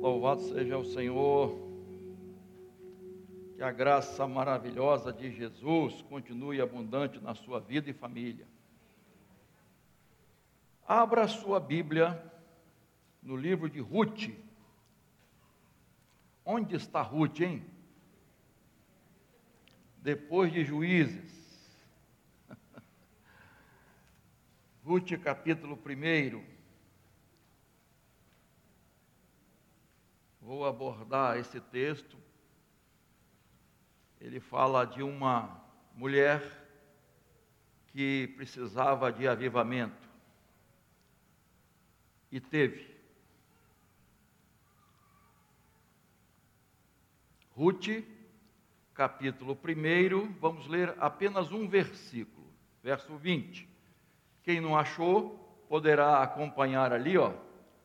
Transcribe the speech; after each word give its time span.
Louvado 0.00 0.40
seja 0.40 0.78
o 0.78 0.84
Senhor. 0.84 1.68
Que 3.54 3.62
a 3.62 3.70
graça 3.70 4.26
maravilhosa 4.26 5.12
de 5.12 5.30
Jesus 5.30 6.00
continue 6.08 6.58
abundante 6.58 7.20
na 7.20 7.34
sua 7.34 7.60
vida 7.60 7.90
e 7.90 7.92
família. 7.92 8.46
Abra 10.88 11.28
sua 11.28 11.60
Bíblia 11.60 12.18
no 13.22 13.36
livro 13.36 13.68
de 13.68 13.78
Ruth. 13.78 14.30
Onde 16.46 16.76
está 16.76 17.02
Ruth, 17.02 17.40
hein? 17.40 17.62
Depois 19.98 20.50
de 20.50 20.64
Juízes. 20.64 21.76
Ruth, 24.82 25.12
capítulo 25.22 25.76
1. 25.76 26.59
Vou 30.40 30.64
abordar 30.64 31.38
esse 31.38 31.60
texto. 31.60 32.16
Ele 34.20 34.40
fala 34.40 34.84
de 34.84 35.02
uma 35.02 35.60
mulher 35.94 36.42
que 37.88 38.32
precisava 38.36 39.12
de 39.12 39.26
avivamento 39.26 40.08
e 42.30 42.40
teve. 42.40 42.98
Ruth, 47.50 48.04
capítulo 48.94 49.52
1, 49.52 50.32
vamos 50.34 50.66
ler 50.66 50.94
apenas 50.98 51.52
um 51.52 51.68
versículo, 51.68 52.46
verso 52.82 53.16
20. 53.16 53.68
Quem 54.42 54.60
não 54.60 54.78
achou, 54.78 55.36
poderá 55.68 56.22
acompanhar 56.22 56.92
ali, 56.92 57.18
ó. 57.18 57.34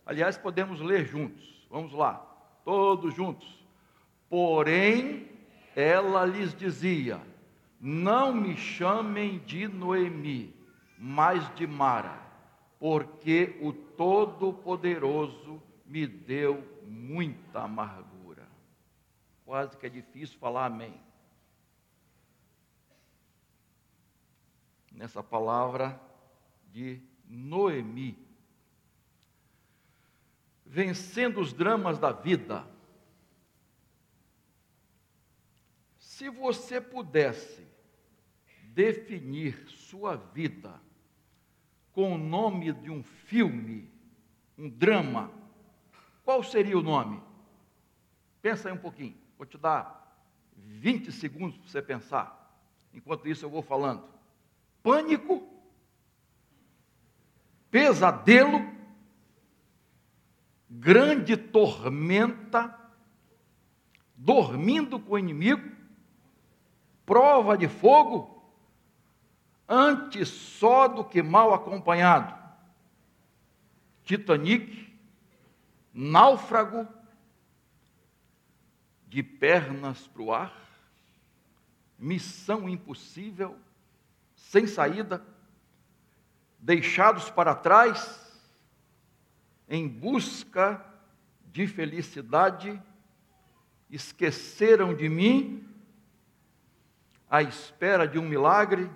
Aliás, 0.06 0.38
podemos 0.38 0.80
ler 0.80 1.06
juntos. 1.06 1.68
Vamos 1.70 1.92
lá 1.92 2.35
todos 2.66 3.14
juntos. 3.14 3.64
Porém, 4.28 5.30
ela 5.76 6.26
lhes 6.26 6.54
dizia: 6.54 7.22
Não 7.80 8.34
me 8.34 8.58
chamem 8.58 9.38
de 9.40 9.68
Noemi, 9.68 10.54
mas 10.98 11.54
de 11.56 11.68
Mara, 11.68 12.20
porque 12.80 13.58
o 13.62 13.72
Todo-Poderoso 13.72 15.62
me 15.86 16.08
deu 16.08 16.62
muita 16.86 17.62
amargura. 17.62 18.48
Quase 19.46 19.78
que 19.78 19.86
é 19.86 19.90
difícil 19.90 20.40
falar 20.40 20.66
amém. 20.66 21.00
Nessa 24.92 25.22
palavra 25.22 26.02
de 26.72 27.02
Noemi 27.30 28.25
vencendo 30.76 31.40
os 31.40 31.54
dramas 31.54 31.98
da 31.98 32.12
vida. 32.12 32.68
Se 35.98 36.28
você 36.30 36.82
pudesse 36.82 37.66
definir 38.74 39.70
sua 39.70 40.18
vida 40.18 40.82
com 41.94 42.14
o 42.14 42.18
nome 42.18 42.74
de 42.74 42.92
um 42.92 43.02
filme, 43.02 43.90
um 44.58 44.68
drama, 44.68 45.32
qual 46.26 46.44
seria 46.44 46.78
o 46.78 46.84
nome? 46.84 47.24
Pensa 48.42 48.68
aí 48.68 48.76
um 48.76 48.78
pouquinho, 48.78 49.16
vou 49.38 49.46
te 49.46 49.58
dar 49.58 50.14
20 50.58 51.10
segundos 51.10 51.58
para 51.58 51.70
você 51.70 51.82
pensar. 51.82 52.54
Enquanto 52.94 53.30
isso 53.30 53.46
eu 53.46 53.50
vou 53.50 53.62
falando. 53.62 54.04
Pânico, 54.84 55.48
pesadelo, 57.72 58.75
grande 60.80 61.38
tormenta, 61.38 62.78
dormindo 64.16 65.00
com 65.00 65.14
o 65.14 65.20
inimigo, 65.20 65.72
prova 67.06 67.58
de 67.58 67.68
fogo, 67.68 68.54
antes 69.68 70.28
só 70.30 70.88
do 70.88 71.04
que 71.04 71.22
mal 71.24 71.54
acompanhado. 71.54 72.34
Titanic, 74.04 74.94
náufrago, 75.94 76.88
de 79.08 79.24
pernas 79.24 80.08
para 80.08 80.22
o 80.22 80.34
ar, 80.34 80.54
missão 81.98 82.68
impossível, 82.68 83.58
sem 84.36 84.68
saída, 84.68 85.26
deixados 86.60 87.30
para 87.30 87.56
trás, 87.56 88.25
em 89.68 89.88
busca 89.88 90.84
de 91.52 91.68
felicidade, 91.68 92.82
esqueceram 93.90 94.94
de 94.94 95.10
mim, 95.10 95.68
à 97.30 97.42
espera 97.42 98.08
de 98.08 98.20
um 98.20 98.28
milagre. 98.28 98.90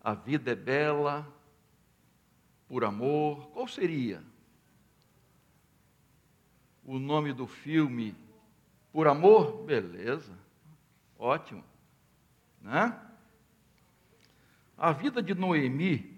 A 0.00 0.14
vida 0.14 0.52
é 0.52 0.54
bela, 0.54 1.26
por 2.68 2.84
amor. 2.84 3.48
Qual 3.48 3.66
seria 3.66 4.22
o 6.84 6.98
nome 6.98 7.32
do 7.32 7.46
filme? 7.46 8.14
Por 8.92 9.08
amor? 9.08 9.64
Beleza, 9.64 10.32
ótimo, 11.18 11.64
né? 12.60 13.00
A 14.76 14.92
vida 14.92 15.22
de 15.22 15.34
Noemi 15.34 16.13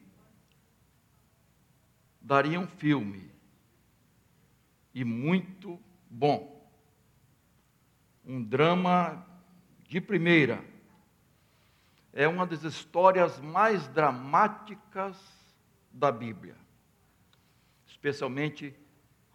daria 2.26 2.58
um 2.58 2.66
filme. 2.66 3.30
E 4.92 5.04
muito 5.04 5.80
bom. 6.10 6.68
Um 8.24 8.42
drama 8.42 9.24
de 9.86 10.00
primeira. 10.00 10.62
É 12.12 12.26
uma 12.26 12.44
das 12.44 12.64
histórias 12.64 13.38
mais 13.40 13.86
dramáticas 13.88 15.16
da 15.92 16.10
Bíblia, 16.10 16.56
especialmente 17.86 18.74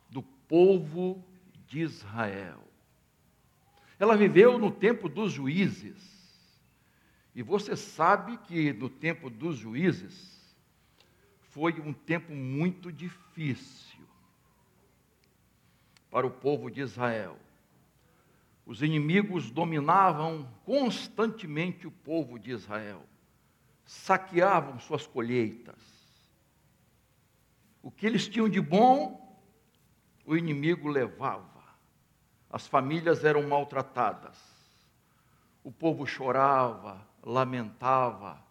do 0.10 0.22
povo 0.22 1.24
de 1.68 1.80
Israel. 1.80 2.62
Ela 3.98 4.18
viveu 4.18 4.58
no 4.58 4.70
tempo 4.70 5.08
dos 5.08 5.32
juízes. 5.32 6.12
E 7.34 7.42
você 7.42 7.78
sabe 7.78 8.38
que 8.40 8.74
no 8.74 8.90
tempo 8.90 9.30
dos 9.30 9.56
juízes, 9.56 10.41
foi 11.52 11.80
um 11.82 11.92
tempo 11.92 12.34
muito 12.34 12.92
difícil 12.92 14.00
para 16.10 16.26
o 16.26 16.32
povo 16.32 16.72
de 16.72 16.80
Israel. 16.82 17.38
Os 18.66 18.82
inimigos 18.82 19.52
dominavam 19.52 20.50
constantemente 20.64 21.86
o 21.86 21.92
povo 21.92 22.40
de 22.40 22.52
Israel, 22.52 23.04
saqueavam 23.86 24.80
suas 24.80 25.06
colheitas. 25.06 25.76
O 27.84 27.92
que 27.92 28.06
eles 28.06 28.30
tinham 28.30 28.48
de 28.48 28.62
bom, 28.62 29.38
o 30.26 30.38
inimigo 30.38 30.88
levava. 30.88 31.64
As 32.50 32.66
famílias 32.66 33.26
eram 33.26 33.46
maltratadas. 33.48 34.38
O 35.66 35.72
povo 35.72 36.06
chorava, 36.06 37.06
lamentava. 37.22 38.42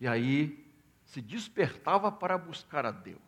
E 0.00 0.08
aí 0.08 0.63
se 1.14 1.22
despertava 1.22 2.10
para 2.10 2.36
buscar 2.36 2.84
a 2.84 2.90
Deus. 2.90 3.20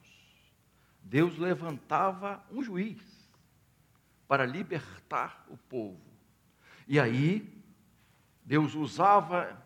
Deus 1.00 1.38
levantava 1.38 2.44
um 2.50 2.60
juiz 2.60 3.00
para 4.26 4.44
libertar 4.44 5.46
o 5.48 5.56
povo. 5.56 6.02
E 6.88 6.98
aí, 6.98 7.48
Deus 8.44 8.74
usava 8.74 9.64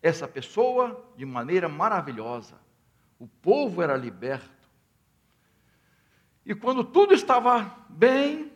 essa 0.00 0.28
pessoa 0.28 1.12
de 1.16 1.26
maneira 1.26 1.68
maravilhosa. 1.68 2.56
O 3.18 3.26
povo 3.26 3.82
era 3.82 3.96
liberto. 3.96 4.70
E 6.46 6.54
quando 6.54 6.84
tudo 6.84 7.12
estava 7.12 7.84
bem, 7.88 8.52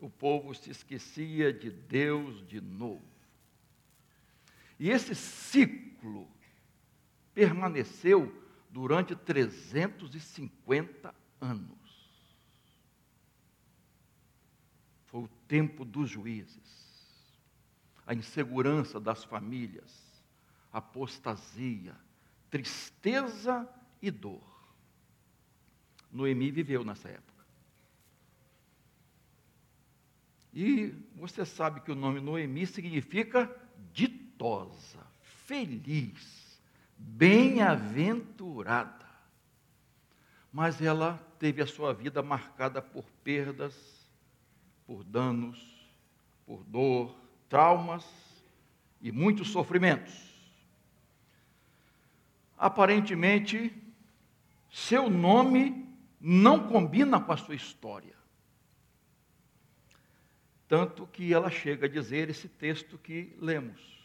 o 0.00 0.10
povo 0.10 0.52
se 0.52 0.68
esquecia 0.68 1.52
de 1.52 1.70
Deus 1.70 2.44
de 2.44 2.60
novo. 2.60 3.06
E 4.80 4.90
esse 4.90 5.14
ciclo 5.14 6.28
permaneceu 7.38 8.34
durante 8.68 9.14
350 9.14 11.14
anos. 11.40 11.78
Foi 15.06 15.22
o 15.22 15.28
tempo 15.46 15.84
dos 15.84 16.10
juízes, 16.10 17.16
a 18.04 18.12
insegurança 18.12 18.98
das 18.98 19.22
famílias, 19.22 20.20
apostasia, 20.72 21.94
tristeza 22.50 23.72
e 24.02 24.10
dor. 24.10 24.42
Noemi 26.10 26.50
viveu 26.50 26.82
nessa 26.82 27.08
época. 27.08 27.44
E 30.52 30.92
você 31.14 31.46
sabe 31.46 31.82
que 31.82 31.92
o 31.92 31.94
nome 31.94 32.18
Noemi 32.18 32.66
significa 32.66 33.48
ditosa, 33.92 35.06
feliz 35.46 36.37
bem-aventurada. 36.98 39.06
mas 40.52 40.82
ela 40.82 41.18
teve 41.38 41.62
a 41.62 41.66
sua 41.66 41.94
vida 41.94 42.22
marcada 42.22 42.82
por 42.82 43.04
perdas, 43.22 43.74
por 44.86 45.04
danos, 45.04 45.88
por 46.46 46.64
dor, 46.64 47.14
traumas 47.48 48.04
e 49.00 49.12
muitos 49.12 49.50
sofrimentos. 49.50 50.28
Aparentemente, 52.56 53.72
seu 54.70 55.08
nome 55.08 55.86
não 56.20 56.68
combina 56.68 57.20
com 57.20 57.30
a 57.30 57.36
sua 57.36 57.54
história. 57.54 58.16
Tanto 60.66 61.06
que 61.06 61.32
ela 61.32 61.50
chega 61.50 61.86
a 61.86 61.88
dizer 61.88 62.28
esse 62.28 62.48
texto 62.48 62.98
que 62.98 63.36
lemos: 63.40 63.97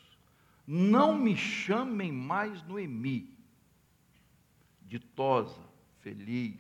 Não 0.66 1.18
me 1.18 1.36
chamem 1.36 2.12
mais 2.12 2.64
Noemi, 2.64 3.38
ditosa, 4.82 5.62
feliz, 6.00 6.60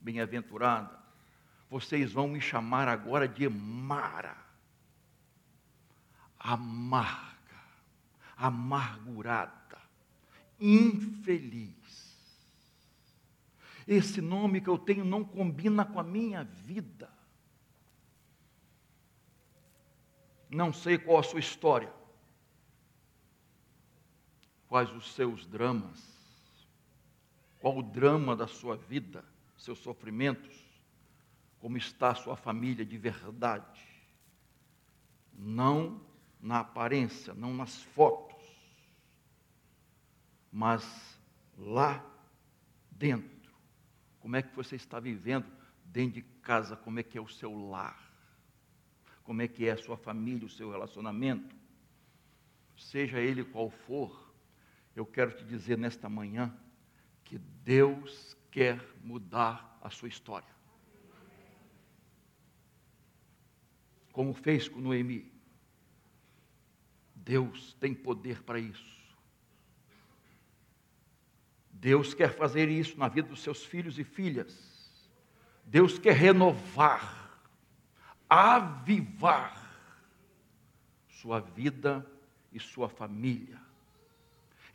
bem-aventurada. 0.00 0.98
Vocês 1.70 2.12
vão 2.12 2.26
me 2.26 2.40
chamar 2.40 2.88
agora 2.88 3.28
de 3.28 3.48
Mara, 3.48 4.36
amarga, 6.38 7.62
amargurada, 8.36 9.78
infeliz. 10.58 11.76
Esse 13.86 14.20
nome 14.20 14.60
que 14.60 14.68
eu 14.68 14.78
tenho 14.78 15.04
não 15.04 15.24
combina 15.24 15.84
com 15.84 16.00
a 16.00 16.04
minha 16.04 16.42
vida. 16.44 17.10
Não 20.50 20.72
sei 20.72 20.98
qual 20.98 21.18
a 21.18 21.22
sua 21.22 21.40
história, 21.40 21.92
quais 24.68 24.90
os 24.90 25.12
seus 25.14 25.46
dramas, 25.46 25.98
qual 27.58 27.78
o 27.78 27.82
drama 27.82 28.36
da 28.36 28.46
sua 28.46 28.76
vida, 28.76 29.24
seus 29.56 29.78
sofrimentos, 29.78 30.56
como 31.58 31.76
está 31.76 32.10
a 32.10 32.14
sua 32.14 32.36
família 32.36 32.84
de 32.84 32.96
verdade. 32.96 33.82
Não 35.32 36.00
na 36.40 36.60
aparência, 36.60 37.34
não 37.34 37.52
nas 37.52 37.82
fotos, 37.82 38.44
mas 40.52 41.18
lá 41.56 42.04
dentro. 42.90 43.52
Como 44.20 44.36
é 44.36 44.42
que 44.42 44.54
você 44.54 44.76
está 44.76 45.00
vivendo 45.00 45.46
dentro 45.84 46.14
de 46.14 46.22
casa? 46.22 46.76
Como 46.76 47.00
é 47.00 47.02
que 47.02 47.18
é 47.18 47.20
o 47.20 47.28
seu 47.28 47.52
lar? 47.68 48.08
como 49.28 49.42
é 49.42 49.46
que 49.46 49.66
é 49.66 49.72
a 49.72 49.76
sua 49.76 49.98
família, 49.98 50.46
o 50.46 50.48
seu 50.48 50.70
relacionamento, 50.70 51.54
seja 52.78 53.20
ele 53.20 53.44
qual 53.44 53.68
for, 53.68 54.27
eu 54.98 55.06
quero 55.06 55.32
te 55.32 55.44
dizer 55.44 55.78
nesta 55.78 56.08
manhã 56.08 56.54
que 57.24 57.38
Deus 57.38 58.36
quer 58.50 58.84
mudar 59.02 59.78
a 59.82 59.90
sua 59.90 60.08
história. 60.08 60.48
Como 64.12 64.32
fez 64.34 64.68
com 64.68 64.80
Noemi. 64.80 65.32
Deus 67.14 67.74
tem 67.74 67.94
poder 67.94 68.42
para 68.42 68.58
isso. 68.58 68.98
Deus 71.70 72.14
quer 72.14 72.34
fazer 72.34 72.68
isso 72.68 72.98
na 72.98 73.08
vida 73.08 73.28
dos 73.28 73.42
seus 73.42 73.64
filhos 73.64 73.98
e 73.98 74.04
filhas. 74.04 74.68
Deus 75.64 75.98
quer 75.98 76.14
renovar 76.14 77.18
avivar 78.28 79.66
sua 81.08 81.40
vida 81.40 82.06
e 82.52 82.60
sua 82.60 82.88
família. 82.88 83.67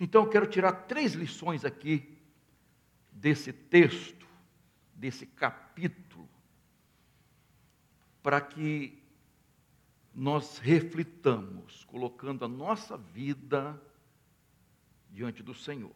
Então 0.03 0.23
eu 0.23 0.29
quero 0.29 0.45
tirar 0.45 0.73
três 0.73 1.13
lições 1.13 1.63
aqui 1.63 2.13
desse 3.09 3.53
texto, 3.53 4.27
desse 4.93 5.25
capítulo, 5.25 6.27
para 8.21 8.41
que 8.41 9.01
nós 10.13 10.57
reflitamos, 10.57 11.85
colocando 11.85 12.43
a 12.43 12.49
nossa 12.49 12.97
vida 12.97 13.81
diante 15.09 15.41
do 15.41 15.53
Senhor. 15.53 15.95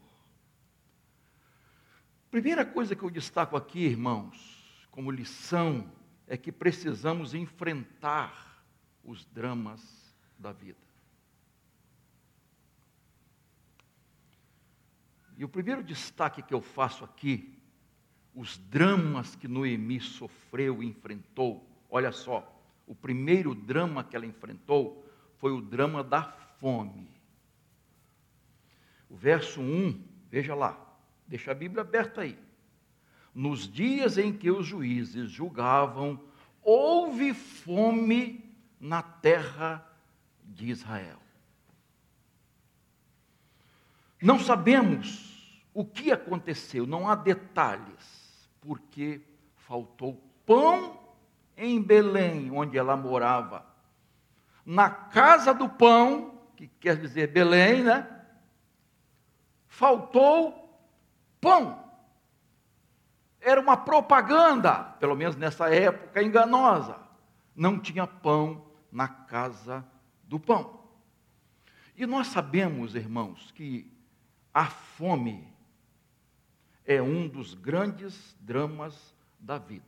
Primeira 2.32 2.66
coisa 2.66 2.96
que 2.96 3.04
eu 3.04 3.10
destaco 3.10 3.58
aqui, 3.58 3.80
irmãos, 3.80 4.88
como 4.90 5.12
lição 5.12 5.92
é 6.26 6.38
que 6.38 6.50
precisamos 6.50 7.34
enfrentar 7.34 8.64
os 9.04 9.26
dramas 9.26 10.16
da 10.40 10.54
vida. 10.54 10.87
E 15.38 15.46
o 15.46 15.50
primeiro 15.50 15.84
destaque 15.84 16.42
que 16.42 16.54
eu 16.54 16.62
faço 16.62 17.06
aqui, 17.06 17.58
os 18.34 18.58
dramas 18.58 19.36
que 19.36 19.48
Noemi 19.48 20.00
sofreu 20.00 20.84
e 20.84 20.88
enfrentou, 20.88 21.66
olha 21.90 22.12
só, 22.12 22.54
o 22.86 22.96
primeiro 22.96 23.54
drama 23.54 24.04
que 24.04 24.16
ela 24.16 24.26
enfrentou 24.26 25.06
foi 25.38 25.52
o 25.52 25.62
drama 25.62 26.04
da 26.04 26.24
fome. 26.24 27.08
O 29.10 29.16
verso 29.16 29.62
1, 29.62 30.04
veja 30.30 30.56
lá, 30.56 30.78
deixa 31.28 31.52
a 31.52 31.56
Bíblia 31.56 31.82
aberta 31.82 32.22
aí 32.22 32.38
nos 33.38 33.72
dias 33.72 34.18
em 34.18 34.34
que 34.34 34.50
os 34.50 34.66
juízes 34.66 35.30
julgavam, 35.30 36.20
houve 36.64 37.36
fome 37.36 38.44
na 38.80 39.04
terra 39.04 39.88
de 40.44 40.72
Israel. 40.72 41.20
Não 44.22 44.40
sabemos 44.40 45.62
o 45.74 45.86
que 45.86 46.12
aconteceu, 46.12 46.88
não 46.88 47.08
há 47.08 47.16
detalhes, 47.16 48.50
porque 48.62 49.22
faltou 49.56 50.22
pão 50.46 51.00
em 51.56 51.82
Belém, 51.82 52.52
onde 52.52 52.78
ela 52.78 52.96
morava. 52.96 53.66
Na 54.66 54.90
casa 54.90 55.54
do 55.54 55.70
pão, 55.70 56.40
que 56.56 56.68
quer 56.68 56.98
dizer 56.98 57.28
Belém, 57.28 57.84
né? 57.84 58.08
Faltou 59.68 60.82
pão 61.40 61.88
era 63.48 63.62
uma 63.62 63.78
propaganda, 63.78 64.74
pelo 65.00 65.16
menos 65.16 65.38
nessa 65.38 65.74
época 65.74 66.22
enganosa. 66.22 67.00
Não 67.56 67.80
tinha 67.80 68.06
pão 68.06 68.66
na 68.92 69.08
casa 69.08 69.86
do 70.24 70.38
pão. 70.38 70.82
E 71.96 72.06
nós 72.06 72.28
sabemos, 72.28 72.94
irmãos, 72.94 73.50
que 73.52 73.90
a 74.58 74.66
fome 74.66 75.48
é 76.84 77.00
um 77.00 77.28
dos 77.28 77.54
grandes 77.54 78.36
dramas 78.40 79.14
da 79.40 79.60
vida. 79.60 79.86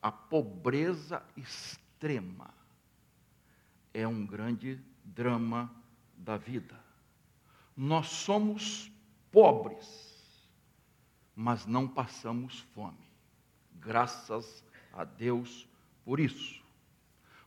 A 0.00 0.10
pobreza 0.10 1.22
extrema 1.36 2.54
é 3.92 4.08
um 4.08 4.24
grande 4.24 4.80
drama 5.04 5.70
da 6.16 6.38
vida. 6.38 6.80
Nós 7.76 8.06
somos 8.06 8.90
pobres 9.30 10.06
mas 11.36 11.66
não 11.66 11.86
passamos 11.86 12.60
fome. 12.74 12.96
Graças 13.74 14.64
a 14.90 15.04
Deus 15.04 15.68
por 16.02 16.18
isso. 16.18 16.64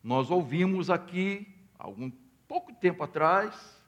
Nós 0.03 0.29
ouvimos 0.29 0.91
aqui, 0.91 1.51
algum 1.79 2.11
pouco 2.47 2.71
tempo 2.75 3.03
atrás, 3.03 3.78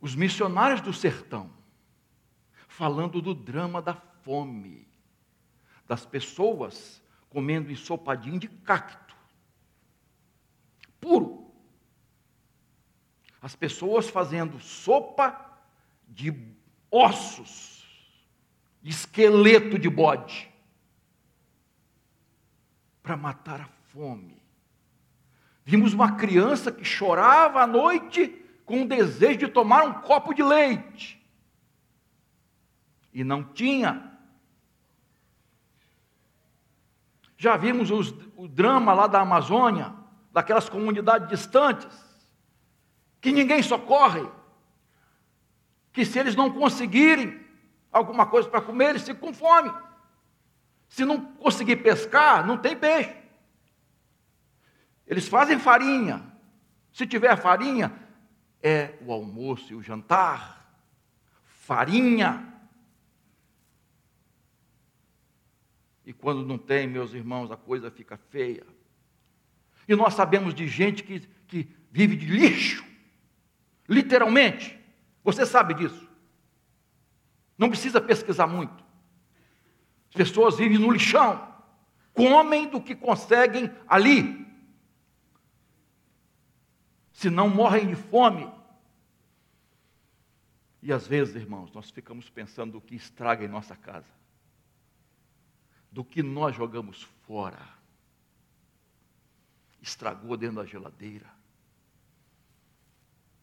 os 0.00 0.14
missionários 0.14 0.80
do 0.80 0.92
sertão, 0.92 1.50
falando 2.66 3.20
do 3.20 3.34
drama 3.34 3.82
da 3.82 3.94
fome, 3.94 4.88
das 5.86 6.06
pessoas 6.06 7.02
comendo 7.28 7.70
ensopadinho 7.70 8.38
de 8.38 8.48
cacto, 8.48 9.14
puro. 11.00 11.50
As 13.42 13.54
pessoas 13.54 14.08
fazendo 14.08 14.58
sopa 14.60 15.58
de 16.08 16.34
ossos, 16.90 17.86
esqueleto 18.82 19.78
de 19.78 19.88
bode, 19.88 20.50
para 23.02 23.16
matar 23.16 23.62
a 23.62 23.68
fome. 23.92 24.40
Vimos 25.64 25.94
uma 25.94 26.16
criança 26.16 26.72
que 26.72 26.84
chorava 26.84 27.62
à 27.62 27.66
noite 27.66 28.39
com 28.70 28.82
o 28.82 28.86
desejo 28.86 29.40
de 29.40 29.48
tomar 29.48 29.82
um 29.82 29.94
copo 29.94 30.32
de 30.32 30.44
leite. 30.44 31.20
E 33.12 33.24
não 33.24 33.42
tinha. 33.42 34.16
Já 37.36 37.56
vimos 37.56 37.90
os, 37.90 38.14
o 38.36 38.46
drama 38.46 38.92
lá 38.92 39.08
da 39.08 39.22
Amazônia, 39.22 39.92
daquelas 40.32 40.68
comunidades 40.68 41.28
distantes, 41.28 41.88
que 43.20 43.32
ninguém 43.32 43.60
socorre 43.60 44.24
que 45.92 46.04
se 46.04 46.20
eles 46.20 46.36
não 46.36 46.52
conseguirem 46.52 47.44
alguma 47.90 48.24
coisa 48.24 48.48
para 48.48 48.60
comer, 48.60 48.90
eles 48.90 49.02
ficam 49.02 49.30
com 49.30 49.34
fome. 49.34 49.74
Se 50.88 51.04
não 51.04 51.20
conseguir 51.20 51.78
pescar, 51.78 52.46
não 52.46 52.56
tem 52.56 52.76
peixe. 52.76 53.16
Eles 55.08 55.26
fazem 55.26 55.58
farinha. 55.58 56.24
Se 56.92 57.04
tiver 57.04 57.36
farinha, 57.36 58.09
é 58.62 58.94
o 59.00 59.12
almoço 59.12 59.72
e 59.72 59.76
o 59.76 59.82
jantar, 59.82 60.74
farinha. 61.44 62.46
E 66.04 66.12
quando 66.12 66.44
não 66.44 66.58
tem, 66.58 66.86
meus 66.86 67.12
irmãos, 67.12 67.50
a 67.50 67.56
coisa 67.56 67.90
fica 67.90 68.16
feia. 68.16 68.66
E 69.88 69.94
nós 69.94 70.14
sabemos 70.14 70.54
de 70.54 70.66
gente 70.68 71.02
que, 71.02 71.20
que 71.46 71.68
vive 71.90 72.16
de 72.16 72.26
lixo, 72.26 72.84
literalmente. 73.88 74.78
Você 75.22 75.44
sabe 75.44 75.74
disso. 75.74 76.08
Não 77.56 77.68
precisa 77.68 78.00
pesquisar 78.00 78.46
muito. 78.46 78.82
As 80.08 80.14
pessoas 80.14 80.56
vivem 80.56 80.78
no 80.78 80.90
lixão, 80.90 81.46
comem 82.12 82.68
do 82.68 82.80
que 82.80 82.94
conseguem 82.94 83.70
ali, 83.86 84.46
se 87.20 87.28
não 87.28 87.50
morrem 87.50 87.86
de 87.86 87.94
fome. 87.94 88.50
E 90.80 90.90
às 90.90 91.06
vezes, 91.06 91.36
irmãos, 91.36 91.70
nós 91.70 91.90
ficamos 91.90 92.30
pensando 92.30 92.72
do 92.72 92.80
que 92.80 92.94
estraga 92.94 93.44
em 93.44 93.48
nossa 93.48 93.76
casa, 93.76 94.10
do 95.92 96.02
que 96.02 96.22
nós 96.22 96.56
jogamos 96.56 97.02
fora, 97.26 97.60
estragou 99.82 100.34
dentro 100.34 100.56
da 100.56 100.64
geladeira, 100.64 101.30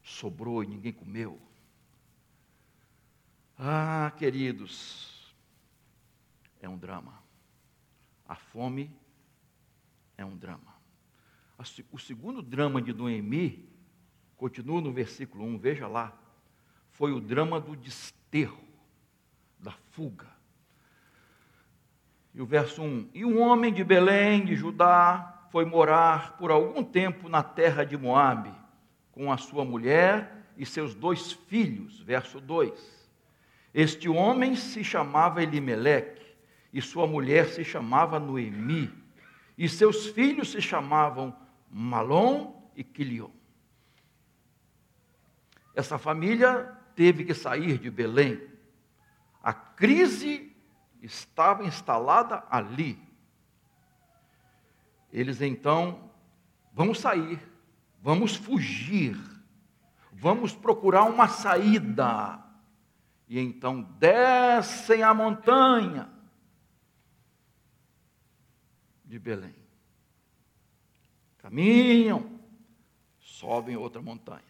sobrou 0.02 0.64
e 0.64 0.66
ninguém 0.66 0.92
comeu. 0.92 1.40
Ah, 3.56 4.12
queridos, 4.18 5.32
é 6.60 6.68
um 6.68 6.76
drama. 6.76 7.22
A 8.26 8.34
fome 8.34 8.90
é 10.16 10.24
um 10.24 10.36
drama. 10.36 10.77
O 11.90 11.98
segundo 11.98 12.40
drama 12.40 12.80
de 12.80 12.92
Noemi, 12.92 13.68
continua 14.36 14.80
no 14.80 14.92
versículo 14.92 15.44
1, 15.44 15.58
veja 15.58 15.88
lá, 15.88 16.16
foi 16.92 17.12
o 17.12 17.20
drama 17.20 17.60
do 17.60 17.74
desterro, 17.74 18.62
da 19.58 19.72
fuga. 19.90 20.28
E 22.32 22.40
o 22.40 22.46
verso 22.46 22.80
1: 22.80 23.10
E 23.12 23.24
um 23.24 23.40
homem 23.40 23.72
de 23.72 23.82
Belém, 23.82 24.44
de 24.44 24.54
Judá, 24.54 25.46
foi 25.50 25.64
morar 25.64 26.36
por 26.36 26.52
algum 26.52 26.84
tempo 26.84 27.28
na 27.28 27.42
terra 27.42 27.84
de 27.84 27.96
Moabe, 27.96 28.54
com 29.10 29.32
a 29.32 29.36
sua 29.36 29.64
mulher 29.64 30.46
e 30.56 30.64
seus 30.64 30.94
dois 30.94 31.32
filhos. 31.32 32.00
Verso 32.00 32.40
2. 32.40 33.08
Este 33.74 34.08
homem 34.08 34.54
se 34.54 34.84
chamava 34.84 35.42
Elimeleque, 35.42 36.24
e 36.72 36.80
sua 36.80 37.06
mulher 37.06 37.48
se 37.48 37.64
chamava 37.64 38.20
Noemi, 38.20 38.92
e 39.56 39.68
seus 39.68 40.06
filhos 40.06 40.52
se 40.52 40.60
chamavam 40.60 41.34
Malom 41.70 42.70
e 42.74 42.82
Quilion. 42.82 43.30
Essa 45.74 45.98
família 45.98 46.76
teve 46.94 47.24
que 47.24 47.34
sair 47.34 47.78
de 47.78 47.90
Belém. 47.90 48.40
A 49.42 49.52
crise 49.52 50.56
estava 51.00 51.64
instalada 51.64 52.44
ali. 52.50 53.00
Eles 55.12 55.40
então, 55.40 56.10
vamos 56.72 57.00
sair, 57.00 57.40
vamos 58.02 58.36
fugir, 58.36 59.16
vamos 60.12 60.54
procurar 60.54 61.04
uma 61.04 61.28
saída 61.28 62.44
e 63.28 63.38
então 63.38 63.82
descem 63.98 65.02
a 65.02 65.12
montanha 65.12 66.10
de 69.04 69.18
Belém. 69.18 69.57
Caminham, 71.48 72.38
sobem 73.18 73.74
outra 73.74 74.02
montanha. 74.02 74.42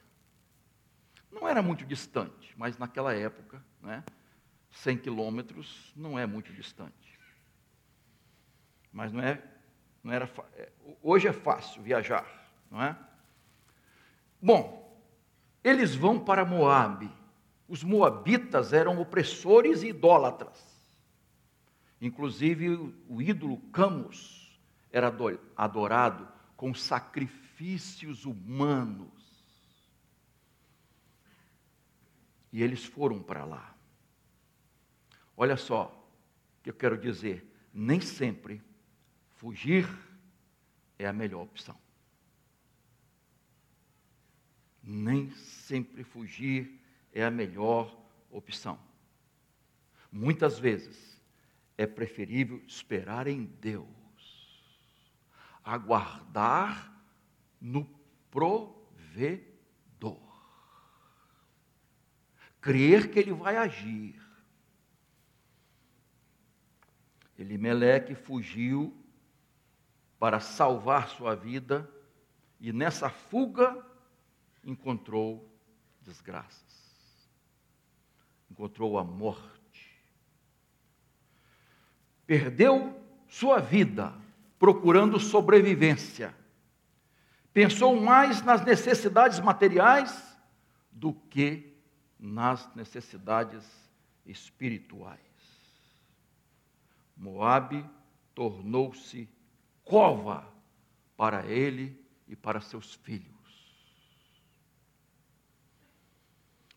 Não 1.31 1.47
era 1.47 1.63
muito 1.63 1.87
distante, 1.87 2.53
mas 2.57 2.77
naquela 2.77 3.15
época, 3.15 3.65
né, 3.81 4.03
100 4.73 4.99
quilômetros 4.99 5.93
não 5.95 6.19
é 6.19 6.27
muito 6.27 6.53
distante. 6.53 7.19
Mas 8.93 9.13
não 9.13 9.23
é, 9.23 9.41
não 10.03 10.13
era, 10.13 10.29
é, 10.57 10.73
hoje 11.01 11.29
é 11.29 11.33
fácil 11.33 11.83
viajar, 11.83 12.27
não 12.69 12.83
é? 12.83 12.99
Bom, 14.43 15.01
eles 15.63 15.95
vão 15.95 16.19
para 16.19 16.45
Moabe 16.45 17.11
os 17.69 17.85
moabitas 17.85 18.73
eram 18.73 18.99
opressores 18.99 19.83
e 19.83 19.89
idólatras. 19.89 20.59
Inclusive, 22.01 22.71
o 23.07 23.21
ídolo 23.21 23.59
Camus 23.73 24.59
era 24.91 25.13
adorado 25.55 26.27
com 26.59 26.75
sacrifícios 26.75 28.25
humanos. 28.25 29.09
E 32.53 32.61
eles 32.61 32.85
foram 32.85 33.23
para 33.23 33.45
lá. 33.45 33.77
Olha 35.37 35.57
só 35.57 35.87
o 36.59 36.63
que 36.65 36.71
eu 36.71 36.75
quero 36.75 36.99
dizer: 36.99 37.49
nem 37.73 38.01
sempre 38.01 38.61
fugir 39.37 39.89
é 40.99 41.07
a 41.07 41.13
melhor 41.13 41.43
opção. 41.43 41.79
Nem 44.83 45.31
sempre 45.31 46.03
fugir 46.03 46.83
é 47.13 47.25
a 47.25 47.31
melhor 47.31 47.97
opção. 48.33 48.81
Muitas 50.11 50.59
vezes 50.59 51.23
é 51.77 51.87
preferível 51.87 52.61
esperar 52.67 53.29
em 53.29 53.45
Deus, 53.45 53.98
aguardar 55.65 56.93
no 57.61 57.85
provedor, 58.31 60.21
crer 62.61 63.11
que 63.11 63.19
Ele 63.19 63.33
vai 63.33 63.57
agir. 63.57 64.21
Elimeleque 67.39 68.15
fugiu 68.15 68.97
para 70.19 70.41
salvar 70.41 71.09
sua 71.09 71.37
vida 71.37 71.89
e 72.59 72.73
nessa 72.73 73.09
fuga 73.09 73.87
encontrou 74.65 75.49
desgraças 76.01 76.69
encontrou 78.51 78.99
a 78.99 79.05
morte. 79.05 79.97
Perdeu 82.27 83.01
sua 83.29 83.61
vida 83.61 84.13
procurando 84.59 85.21
sobrevivência. 85.21 86.35
Pensou 87.53 88.01
mais 88.01 88.43
nas 88.43 88.65
necessidades 88.65 89.41
materiais 89.41 90.37
do 90.91 91.13
que 91.13 91.77
nas 92.19 92.75
necessidades 92.75 93.65
espirituais. 94.27 95.21
Moabe 97.17 97.85
tornou-se 98.35 99.29
cova 99.85 100.47
para 101.17 101.47
ele 101.47 102.05
e 102.27 102.37
para 102.37 102.61
seus 102.61 102.95
filhos. 102.95 103.39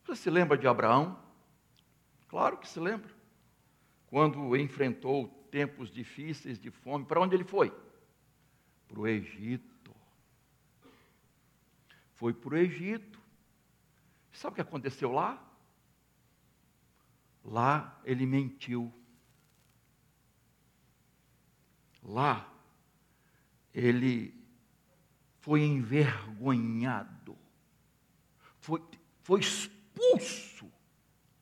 Você 0.05 0.15
se 0.15 0.29
lembra 0.29 0.57
de 0.57 0.67
Abraão? 0.67 1.17
Claro 2.27 2.57
que 2.57 2.67
se 2.67 2.79
lembra. 2.79 3.11
Quando 4.07 4.55
enfrentou 4.57 5.40
tempos 5.51 5.91
difíceis 5.91 6.57
de 6.57 6.71
fome, 6.71 7.05
para 7.05 7.19
onde 7.19 7.35
ele 7.35 7.43
foi? 7.43 7.69
Para 8.87 8.99
o 8.99 9.07
Egito. 9.07 9.93
Foi 12.15 12.33
para 12.33 12.55
o 12.55 12.57
Egito. 12.57 13.19
Sabe 14.31 14.53
o 14.53 14.55
que 14.55 14.61
aconteceu 14.61 15.11
lá? 15.11 15.45
Lá 17.43 17.99
ele 18.05 18.25
mentiu. 18.25 18.91
Lá 22.01 22.47
ele 23.73 24.33
foi 25.39 25.61
envergonhado. 25.61 27.37
Foi, 28.59 28.81
foi 29.21 29.41
expulso 29.41 30.71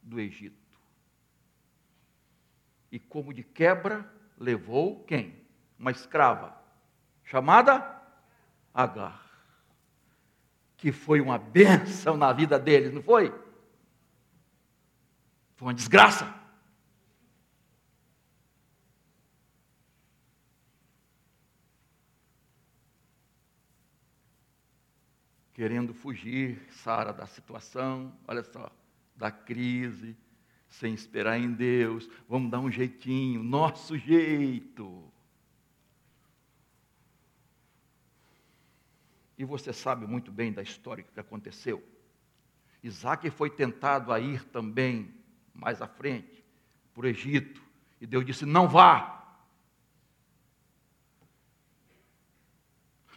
do 0.01 0.19
Egito 0.19 0.58
e, 2.91 3.00
como 3.00 3.34
de 3.34 3.43
quebra, 3.43 4.12
levou 4.38 5.03
quem? 5.03 5.46
Uma 5.77 5.91
escrava, 5.91 6.55
chamada 7.24 7.98
Agar, 8.74 9.25
que 10.77 10.91
foi 10.91 11.19
uma 11.19 11.38
bênção 11.38 12.15
na 12.15 12.31
vida 12.31 12.58
deles, 12.58 12.93
não 12.93 13.01
foi? 13.01 13.29
Foi 15.55 15.67
uma 15.67 15.74
desgraça. 15.74 16.34
Querendo 25.53 25.93
fugir, 25.93 26.65
Sara, 26.72 27.12
da 27.12 27.27
situação, 27.27 28.17
olha 28.25 28.41
só, 28.43 28.72
da 29.17 29.29
crise, 29.29 30.15
sem 30.69 30.93
esperar 30.93 31.39
em 31.39 31.51
Deus, 31.51 32.07
vamos 32.27 32.51
dar 32.51 32.59
um 32.59 32.71
jeitinho, 32.71 33.43
nosso 33.43 33.97
jeito. 33.97 35.11
E 39.38 39.43
você 39.43 39.73
sabe 39.73 40.05
muito 40.05 40.31
bem 40.31 40.51
da 40.51 40.61
história 40.61 41.03
que 41.03 41.19
aconteceu. 41.19 41.83
Isaac 42.83 43.29
foi 43.31 43.49
tentado 43.49 44.11
a 44.11 44.19
ir 44.19 44.43
também, 44.45 45.13
mais 45.53 45.81
à 45.81 45.88
frente, 45.88 46.43
para 46.93 47.05
o 47.05 47.07
Egito. 47.07 47.61
E 47.99 48.05
Deus 48.05 48.25
disse: 48.25 48.45
Não 48.45 48.67
vá. 48.67 49.15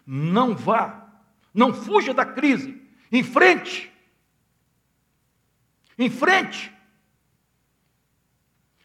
Não 0.06 0.56
vá. 0.56 1.12
Não 1.52 1.72
fuja 1.72 2.14
da 2.14 2.24
crise. 2.24 2.80
Em 3.10 3.22
frente. 3.22 3.92
Em 5.98 6.08
frente. 6.10 6.72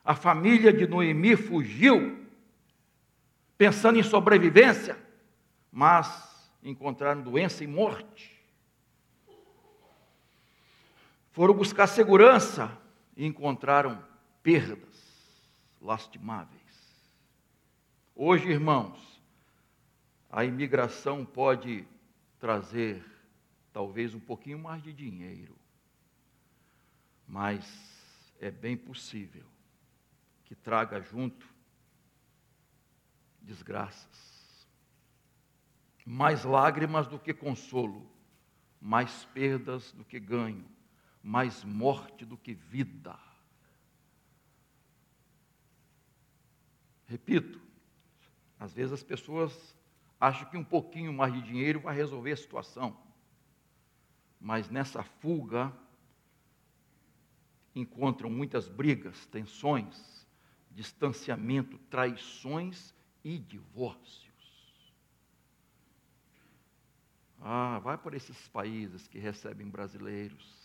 A 0.07 0.15
família 0.15 0.71
de 0.71 0.87
Noemi 0.87 1.35
fugiu, 1.35 2.25
pensando 3.57 3.99
em 3.99 4.03
sobrevivência, 4.03 4.97
mas 5.69 6.49
encontraram 6.63 7.21
doença 7.21 7.61
e 7.61 7.67
morte. 7.67 8.41
Foram 11.33 11.53
buscar 11.53 11.87
segurança 11.87 12.71
e 13.17 13.25
encontraram 13.25 14.01
perdas 14.41 14.79
lastimáveis. 15.81 16.61
Hoje, 18.15 18.47
irmãos, 18.47 19.21
a 20.31 20.45
imigração 20.45 21.25
pode 21.25 21.85
trazer 22.39 23.03
talvez 23.73 24.15
um 24.15 24.21
pouquinho 24.21 24.57
mais 24.57 24.81
de 24.81 24.93
dinheiro, 24.93 25.57
mas 27.27 28.31
é 28.39 28.49
bem 28.49 28.77
possível 28.77 29.43
que 30.47 30.55
traga 30.55 31.01
junto 31.01 31.45
desgraças, 33.41 34.65
mais 36.05 36.45
lágrimas 36.45 37.05
do 37.05 37.19
que 37.19 37.33
consolo, 37.33 38.09
mais 38.79 39.25
perdas 39.25 39.91
do 39.91 40.05
que 40.05 40.17
ganho, 40.21 40.65
mais 41.21 41.65
morte 41.65 42.23
do 42.23 42.37
que 42.37 42.53
vida. 42.53 43.19
Repito, 47.05 47.61
às 48.57 48.73
vezes 48.73 48.93
as 48.93 49.03
pessoas 49.03 49.75
acham 50.17 50.49
que 50.49 50.55
um 50.55 50.63
pouquinho 50.63 51.11
mais 51.11 51.33
de 51.33 51.41
dinheiro 51.41 51.81
vai 51.81 51.93
resolver 51.93 52.31
a 52.31 52.37
situação, 52.37 52.97
mas 54.39 54.69
nessa 54.69 55.03
fuga 55.03 55.73
encontram 57.75 58.29
muitas 58.29 58.69
brigas, 58.69 59.25
tensões, 59.25 60.16
distanciamento, 60.77 61.75
traições 61.89 62.93
e 63.24 63.39
divórcios. 63.39 64.93
Ah, 67.41 67.79
vai 67.79 67.98
por 67.98 68.13
esses 68.13 68.48
países 68.50 69.07
que 69.07 69.17
recebem 69.17 69.67
brasileiros. 69.67 70.55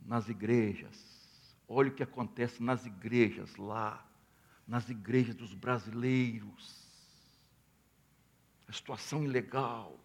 Nas 0.00 0.28
igrejas. 0.28 0.98
Olha 1.68 1.90
o 1.90 1.94
que 1.94 2.02
acontece 2.02 2.60
nas 2.60 2.86
igrejas 2.86 3.54
lá, 3.54 4.04
nas 4.66 4.88
igrejas 4.90 5.36
dos 5.36 5.54
brasileiros. 5.54 6.84
A 8.66 8.72
situação 8.72 9.22
ilegal, 9.22 9.96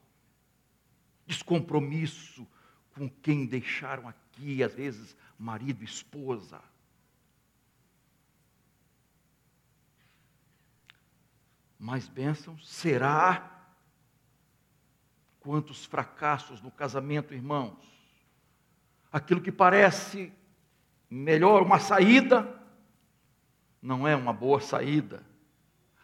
descompromisso 1.25 2.47
com 2.91 3.09
quem 3.09 3.47
deixaram 3.47 4.07
aqui, 4.07 4.61
às 4.61 4.75
vezes 4.75 5.17
marido, 5.35 5.83
esposa. 5.83 6.61
Mais 11.79 12.09
bênçãos? 12.09 12.67
Será? 12.67 13.57
Quantos 15.39 15.85
fracassos 15.85 16.61
no 16.61 16.69
casamento, 16.69 17.33
irmãos? 17.33 17.79
Aquilo 19.11 19.41
que 19.41 19.51
parece 19.51 20.31
melhor, 21.09 21.63
uma 21.63 21.79
saída, 21.79 22.61
não 23.81 24.05
é 24.05 24.15
uma 24.15 24.33
boa 24.33 24.59
saída. 24.59 25.25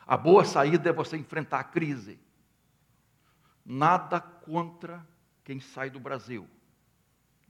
A 0.08 0.15
boa 0.15 0.46
saída 0.46 0.89
é 0.89 0.93
você 0.93 1.17
enfrentar 1.17 1.60
a 1.60 1.63
crise. 1.63 2.17
Nada 3.65 4.21
contra 4.21 5.06
quem 5.43 5.60
sai 5.60 5.89
do 5.89 6.00
Brasil, 6.00 6.47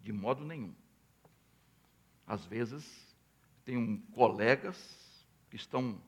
de 0.02 0.12
modo 0.12 0.44
nenhum. 0.44 0.74
Às 2.26 2.44
vezes, 2.46 3.16
tenho 3.64 4.00
colegas 4.14 4.78
que 5.50 5.56
estão 5.56 6.02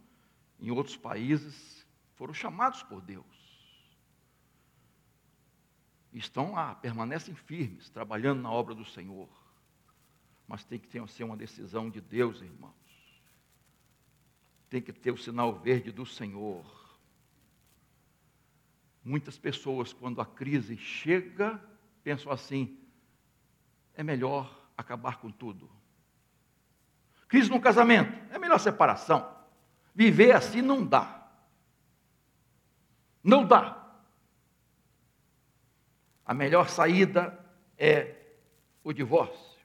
em 0.60 0.72
outros 0.72 0.98
países 0.98 1.86
foram 2.18 2.34
chamados 2.34 2.84
por 2.84 3.00
Deus. 3.00 3.26
Estão 6.12 6.54
lá, 6.54 6.74
permanecem 6.76 7.36
firmes, 7.36 7.90
trabalhando 7.90 8.42
na 8.42 8.52
obra 8.52 8.74
do 8.74 8.84
Senhor. 8.84 9.30
Mas 10.48 10.66
tem 10.66 10.80
que 10.80 10.88
ter, 10.88 11.08
ser 11.10 11.24
uma 11.24 11.38
decisão 11.38 11.90
de 11.90 12.02
Deus, 12.02 12.42
irmãos. 12.42 12.74
Tem 14.70 14.82
que 14.82 14.92
ter 14.92 15.12
o 15.12 15.18
sinal 15.18 15.54
verde 15.60 15.92
do 15.92 16.06
Senhor. 16.06 16.66
Muitas 19.04 19.38
pessoas, 19.38 19.94
quando 19.94 20.20
a 20.20 20.26
crise 20.26 20.76
chega, 20.76 21.64
pensam 22.04 22.32
assim: 22.32 22.80
é 23.94 24.02
melhor 24.02 24.70
acabar 24.76 25.18
com 25.18 25.32
tudo. 25.32 25.70
Crise 27.28 27.50
no 27.50 27.62
casamento, 27.62 28.12
é 28.34 28.40
melhor 28.40 28.58
separação. 28.58 29.38
Viver 29.94 30.32
assim 30.32 30.62
não 30.62 30.86
dá. 30.86 31.17
Não 33.28 33.46
dá. 33.46 33.86
A 36.26 36.34
melhor 36.34 36.70
saída 36.70 37.38
é 37.78 38.16
o 38.82 38.94
divórcio. 38.94 39.60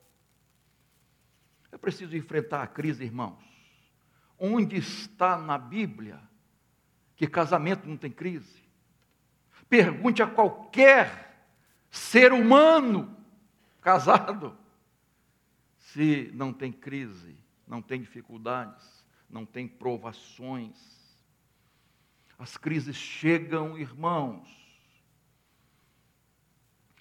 É 1.70 1.78
preciso 1.78 2.16
enfrentar 2.16 2.64
a 2.64 2.66
crise, 2.66 3.04
irmãos. 3.04 3.40
Onde 4.36 4.76
está 4.76 5.38
na 5.38 5.56
Bíblia 5.56 6.20
que 7.14 7.28
casamento 7.28 7.88
não 7.88 7.96
tem 7.96 8.10
crise? 8.10 8.64
Pergunte 9.68 10.24
a 10.24 10.26
qualquer 10.26 11.46
ser 11.88 12.32
humano 12.32 13.16
casado 13.80 14.58
se 15.78 16.32
não 16.34 16.52
tem 16.52 16.72
crise, 16.72 17.38
não 17.64 17.80
tem 17.80 18.00
dificuldades, 18.00 19.06
não 19.30 19.46
tem 19.46 19.68
provações. 19.68 21.01
As 22.42 22.56
crises 22.56 22.96
chegam, 22.96 23.78
irmãos, 23.78 24.48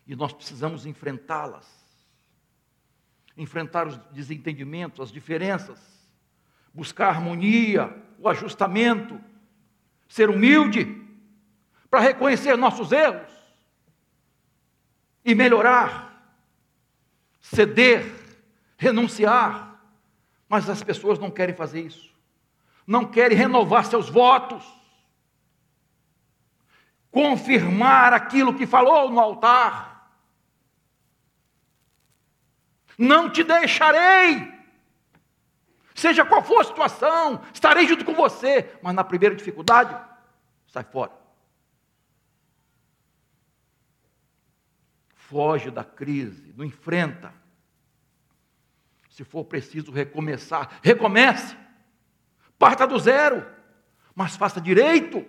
e 0.06 0.16
nós 0.16 0.32
precisamos 0.32 0.86
enfrentá-las. 0.86 1.68
Enfrentar 3.36 3.88
os 3.88 3.98
desentendimentos, 4.12 5.00
as 5.00 5.12
diferenças, 5.12 5.80
buscar 6.72 7.08
harmonia, 7.08 7.92
o 8.20 8.30
ajustamento, 8.30 9.20
ser 10.08 10.30
humilde 10.30 10.86
para 11.90 12.02
reconhecer 12.02 12.56
nossos 12.56 12.92
erros. 12.92 13.34
E 15.26 15.34
melhorar, 15.34 16.38
ceder, 17.40 18.06
renunciar. 18.78 19.82
Mas 20.48 20.70
as 20.70 20.84
pessoas 20.84 21.18
não 21.18 21.32
querem 21.32 21.56
fazer 21.56 21.82
isso, 21.82 22.14
não 22.86 23.06
querem 23.06 23.36
renovar 23.36 23.86
seus 23.86 24.08
votos 24.08 24.81
confirmar 27.12 28.14
aquilo 28.14 28.56
que 28.56 28.66
falou 28.66 29.12
no 29.12 29.20
altar. 29.20 29.92
Não 32.98 33.30
te 33.30 33.44
deixarei. 33.44 34.52
Seja 35.94 36.26
qual 36.26 36.44
for 36.44 36.62
a 36.62 36.64
situação, 36.64 37.42
estarei 37.54 37.88
junto 37.88 38.06
com 38.06 38.14
você. 38.14 38.72
Mas 38.82 38.96
na 38.96 39.04
primeira 39.04 39.36
dificuldade, 39.36 39.96
sai 40.68 40.84
fora. 40.84 41.12
Foge 45.14 45.70
da 45.70 45.84
crise, 45.84 46.54
não 46.58 46.66
enfrenta. 46.66 47.34
Se 49.10 49.24
for 49.24 49.44
preciso 49.46 49.92
recomeçar, 49.92 50.80
recomece. 50.82 51.56
Parta 52.58 52.88
do 52.88 52.98
zero, 52.98 53.46
mas 54.16 54.36
faça 54.36 54.62
direito. 54.62 55.26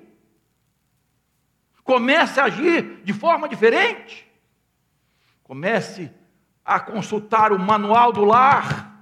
Comece 1.85 2.41
a 2.41 2.45
agir 2.45 3.03
de 3.03 3.13
forma 3.13 3.49
diferente. 3.49 4.27
Comece 5.43 6.13
a 6.65 6.79
consultar 6.79 7.53
o 7.53 7.59
manual 7.59 8.13
do 8.13 8.25
lar 8.25 8.93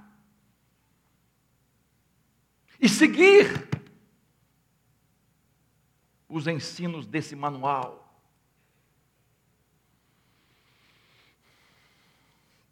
e 2.79 2.89
seguir 2.89 3.69
os 6.27 6.47
ensinos 6.47 7.05
desse 7.05 7.35
manual. 7.35 8.01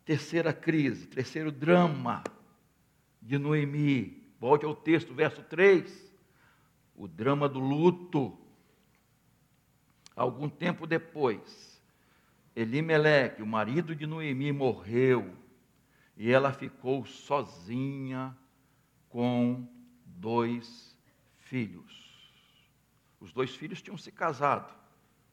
Terceira 0.04 0.52
crise, 0.52 1.06
terceiro 1.06 1.52
drama 1.52 2.24
de 3.22 3.38
Noemi. 3.38 4.28
Volte 4.40 4.66
ao 4.66 4.76
texto, 4.76 5.14
verso 5.14 5.44
3. 5.44 6.12
O 6.96 7.08
drama 7.08 7.48
do 7.48 7.60
luto. 7.60 8.36
Algum 10.20 10.50
tempo 10.50 10.86
depois, 10.86 11.82
Elimeleque, 12.54 13.42
o 13.42 13.48
marido 13.48 13.96
de 13.96 14.06
Noemi, 14.06 14.52
morreu 14.52 15.34
e 16.18 16.30
ela 16.30 16.52
ficou 16.52 17.06
sozinha 17.06 18.38
com 19.08 19.66
dois 20.04 20.94
filhos. 21.38 22.22
Os 23.18 23.32
dois 23.32 23.56
filhos 23.56 23.82
tinham 23.82 23.98
se 23.98 24.12
casado 24.12 24.78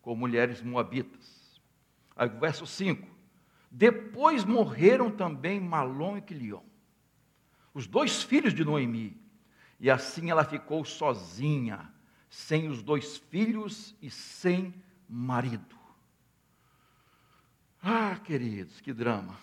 com 0.01 0.15
mulheres 0.15 0.63
moabitas. 0.63 1.61
Aí, 2.15 2.29
verso 2.29 2.65
5. 2.65 3.09
Depois 3.69 4.45
morreram 4.45 5.11
também 5.11 5.59
Malom 5.59 6.17
e 6.17 6.23
Quilion, 6.23 6.63
os 7.75 7.89
dois 7.89 8.23
filhos 8.23 8.55
de 8.55 8.65
Noemi. 8.65 9.21
E 9.81 9.91
assim 9.91 10.31
ela 10.31 10.45
ficou 10.45 10.85
sozinha, 10.85 11.93
sem 12.29 12.69
os 12.69 12.83
dois 12.83 13.17
filhos 13.17 13.95
e 14.03 14.11
sem 14.11 14.75
marido. 15.09 15.77
Ah, 17.83 18.17
queridos, 18.17 18.81
que 18.81 18.93
drama. 18.93 19.39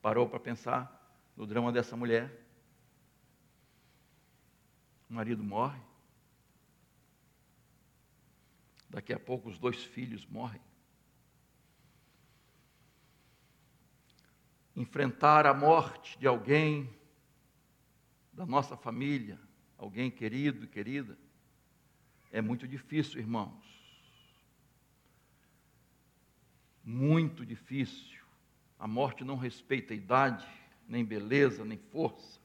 Parou 0.00 0.28
para 0.28 0.40
pensar 0.40 1.00
no 1.36 1.46
drama 1.46 1.70
dessa 1.70 1.96
mulher? 1.96 2.44
O 5.08 5.14
marido 5.14 5.44
morre. 5.44 5.80
Daqui 8.88 9.12
a 9.12 9.18
pouco 9.18 9.48
os 9.48 9.58
dois 9.58 9.82
filhos 9.84 10.26
morrem. 10.26 10.60
Enfrentar 14.74 15.46
a 15.46 15.52
morte 15.52 16.18
de 16.18 16.26
alguém 16.26 16.90
da 18.32 18.46
nossa 18.46 18.76
família, 18.76 19.38
alguém 19.82 20.12
querido 20.12 20.68
querida, 20.68 21.18
é 22.30 22.40
muito 22.40 22.68
difícil, 22.68 23.18
irmãos. 23.18 23.82
Muito 26.84 27.44
difícil. 27.44 28.22
A 28.78 28.86
morte 28.86 29.24
não 29.24 29.36
respeita 29.36 29.92
idade, 29.92 30.46
nem 30.88 31.04
beleza, 31.04 31.64
nem 31.64 31.78
força. 31.78 32.40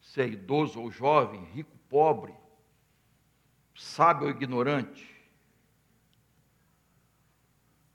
Se 0.00 0.20
é 0.20 0.26
idoso 0.26 0.80
ou 0.80 0.90
jovem, 0.90 1.44
rico, 1.44 1.76
pobre, 1.88 2.34
sábio 3.74 4.24
ou 4.24 4.30
ignorante. 4.30 5.14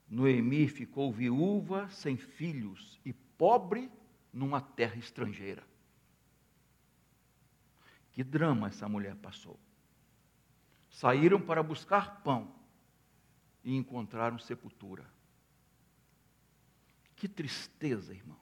Noemi 0.08 0.68
ficou 0.68 1.12
viúva, 1.12 1.88
sem 1.90 2.16
filhos 2.16 2.98
e 3.04 3.12
pobre 3.12 3.90
numa 4.32 4.60
terra 4.60 4.96
estrangeira. 4.96 5.71
Que 8.12 8.22
drama 8.22 8.68
essa 8.68 8.88
mulher 8.88 9.16
passou. 9.16 9.58
Saíram 10.90 11.40
para 11.40 11.62
buscar 11.62 12.22
pão 12.22 12.54
e 13.64 13.74
encontraram 13.74 14.38
sepultura. 14.38 15.04
Que 17.16 17.26
tristeza, 17.26 18.12
irmãos. 18.12 18.38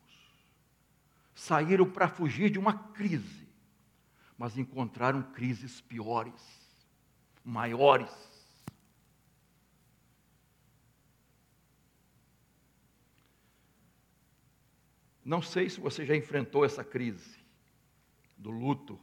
Saíram 1.35 1.89
para 1.89 2.09
fugir 2.09 2.51
de 2.51 2.59
uma 2.59 2.73
crise, 2.73 3.49
mas 4.37 4.59
encontraram 4.59 5.23
crises 5.23 5.81
piores, 5.81 6.43
maiores. 7.45 8.11
Não 15.25 15.41
sei 15.41 15.71
se 15.71 15.79
você 15.79 16.05
já 16.05 16.17
enfrentou 16.17 16.65
essa 16.65 16.83
crise 16.83 17.39
do 18.37 18.51
luto, 18.51 18.99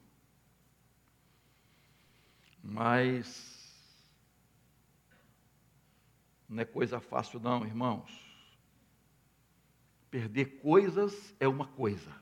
mas 2.70 3.66
não 6.50 6.62
é 6.62 6.66
coisa 6.66 7.00
fácil, 7.00 7.40
não, 7.40 7.66
irmãos. 7.66 8.12
Perder 10.12 10.60
coisas 10.60 11.34
é 11.40 11.48
uma 11.48 11.66
coisa, 11.66 12.14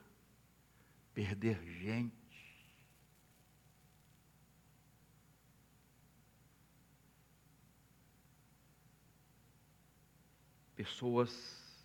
perder 1.16 1.60
gente. 1.64 2.14
Pessoas 10.76 11.84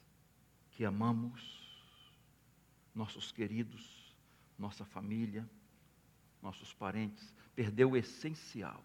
que 0.73 0.85
amamos, 0.85 1.67
nossos 2.95 3.33
queridos, 3.33 4.15
nossa 4.59 4.85
família, 4.85 5.49
nossos 6.43 6.73
parentes, 6.73 7.35
perdeu 7.55 7.91
o 7.91 7.97
essencial. 7.97 8.83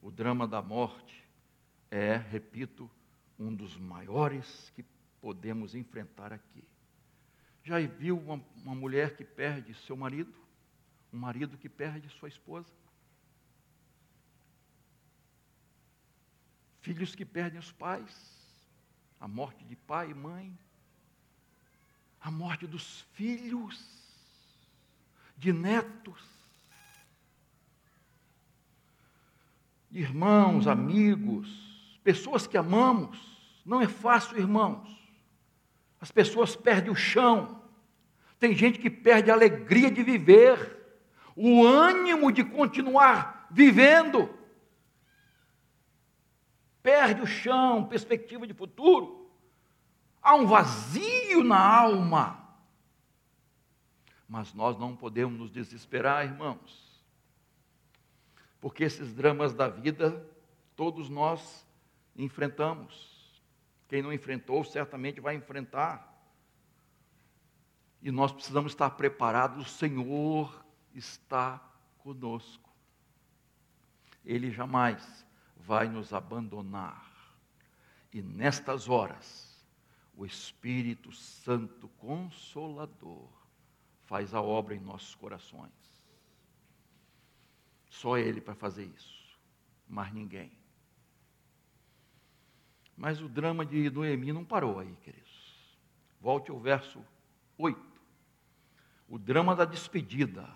O 0.00 0.10
drama 0.10 0.46
da 0.46 0.60
morte 0.60 1.24
é, 1.90 2.16
repito, 2.16 2.90
um 3.38 3.54
dos 3.54 3.76
maiores 3.76 4.70
que 4.74 4.84
podemos 5.20 5.74
enfrentar 5.74 6.32
aqui. 6.32 6.64
Já 7.62 7.80
viu 7.80 8.18
uma, 8.18 8.44
uma 8.56 8.74
mulher 8.74 9.16
que 9.16 9.24
perde 9.24 9.72
seu 9.74 9.96
marido? 9.96 10.34
Um 11.12 11.18
marido 11.18 11.56
que 11.56 11.68
perde 11.68 12.08
sua 12.10 12.28
esposa? 12.28 12.70
Filhos 16.82 17.14
que 17.14 17.24
perdem 17.24 17.58
os 17.58 17.72
pais? 17.72 18.34
A 19.18 19.26
morte 19.26 19.64
de 19.64 19.74
pai 19.74 20.10
e 20.10 20.14
mãe? 20.14 20.58
A 22.20 22.30
morte 22.30 22.66
dos 22.66 23.00
filhos? 23.14 24.03
De 25.44 25.52
netos? 25.52 26.34
irmãos, 29.90 30.66
amigos, 30.66 31.46
pessoas 32.02 32.46
que 32.46 32.56
amamos. 32.56 33.38
Não 33.62 33.78
é 33.82 33.86
fácil, 33.86 34.38
irmãos. 34.38 34.88
As 36.00 36.10
pessoas 36.10 36.56
perdem 36.56 36.90
o 36.90 36.96
chão. 36.96 37.62
Tem 38.38 38.56
gente 38.56 38.78
que 38.78 38.88
perde 38.88 39.30
a 39.30 39.34
alegria 39.34 39.90
de 39.90 40.02
viver, 40.02 40.98
o 41.36 41.62
ânimo 41.62 42.32
de 42.32 42.42
continuar 42.42 43.46
vivendo. 43.50 44.30
Perde 46.82 47.20
o 47.20 47.26
chão, 47.26 47.84
perspectiva 47.84 48.46
de 48.46 48.54
futuro. 48.54 49.30
Há 50.22 50.36
um 50.36 50.46
vazio 50.46 51.44
na 51.44 51.58
alma. 51.58 52.43
Mas 54.28 54.54
nós 54.54 54.78
não 54.78 54.96
podemos 54.96 55.38
nos 55.38 55.50
desesperar, 55.50 56.24
irmãos 56.24 56.84
porque 58.64 58.82
esses 58.82 59.12
dramas 59.12 59.52
da 59.52 59.68
vida 59.68 60.26
todos 60.74 61.10
nós 61.10 61.66
enfrentamos. 62.16 63.38
Quem 63.86 64.00
não 64.00 64.10
enfrentou, 64.10 64.64
certamente 64.64 65.20
vai 65.20 65.34
enfrentar. 65.34 66.18
E 68.00 68.10
nós 68.10 68.32
precisamos 68.32 68.72
estar 68.72 68.88
preparados, 68.88 69.66
o 69.66 69.68
Senhor 69.68 70.64
está 70.94 71.62
conosco. 71.98 72.70
Ele 74.24 74.50
jamais 74.50 75.26
vai 75.58 75.86
nos 75.86 76.14
abandonar. 76.14 77.12
E 78.14 78.22
nestas 78.22 78.88
horas, 78.88 79.62
o 80.16 80.24
Espírito 80.24 81.12
Santo 81.12 81.86
Consolador 81.98 83.28
faz 84.06 84.34
a 84.34 84.40
obra 84.40 84.74
em 84.74 84.80
nossos 84.80 85.14
corações. 85.14 85.72
Só 87.88 88.18
ele 88.18 88.40
para 88.40 88.54
fazer 88.54 88.84
isso, 88.84 89.38
mais 89.88 90.12
ninguém. 90.12 90.52
Mas 92.96 93.20
o 93.20 93.28
drama 93.28 93.64
de 93.64 93.90
Noemi 93.90 94.32
não 94.32 94.44
parou 94.44 94.78
aí, 94.78 94.94
queridos. 95.02 95.78
Volte 96.20 96.50
ao 96.50 96.58
verso 96.58 97.04
8. 97.58 97.80
O 99.08 99.18
drama 99.18 99.54
da 99.54 99.64
despedida. 99.64 100.48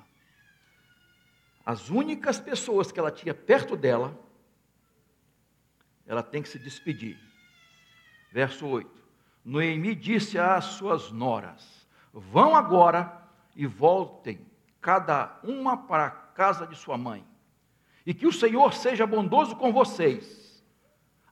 As 1.64 1.90
únicas 1.90 2.40
pessoas 2.40 2.90
que 2.90 2.98
ela 2.98 3.10
tinha 3.10 3.34
perto 3.34 3.76
dela, 3.76 4.18
ela 6.06 6.22
tem 6.22 6.42
que 6.42 6.48
se 6.48 6.58
despedir. 6.58 7.18
Verso 8.32 8.66
8. 8.66 8.90
Noemi 9.44 9.94
disse 9.94 10.38
às 10.38 10.64
suas 10.64 11.10
noras: 11.10 11.86
Vão 12.12 12.54
agora 12.54 13.27
e 13.58 13.66
voltem, 13.66 14.40
cada 14.80 15.40
uma 15.42 15.76
para 15.76 16.06
a 16.06 16.10
casa 16.10 16.64
de 16.64 16.76
sua 16.76 16.96
mãe 16.96 17.26
e 18.06 18.14
que 18.14 18.26
o 18.26 18.32
Senhor 18.32 18.72
seja 18.72 19.04
bondoso 19.04 19.56
com 19.56 19.72
vocês, 19.72 20.64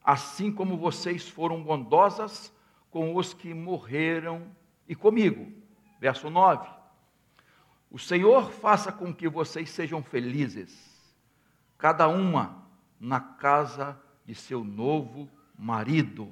assim 0.04 0.52
como 0.52 0.76
vocês 0.76 1.28
foram 1.28 1.62
bondosas 1.62 2.52
com 2.90 3.14
os 3.14 3.32
que 3.32 3.54
morreram 3.54 4.54
e 4.88 4.94
comigo. 4.94 5.50
Verso 6.00 6.28
9. 6.28 6.68
O 7.90 7.98
Senhor 7.98 8.50
faça 8.50 8.90
com 8.90 9.14
que 9.14 9.28
vocês 9.28 9.70
sejam 9.70 10.02
felizes, 10.02 10.76
cada 11.78 12.08
uma 12.08 12.68
na 13.00 13.20
casa 13.20 13.98
de 14.26 14.34
seu 14.34 14.64
novo 14.64 15.30
marido, 15.56 16.30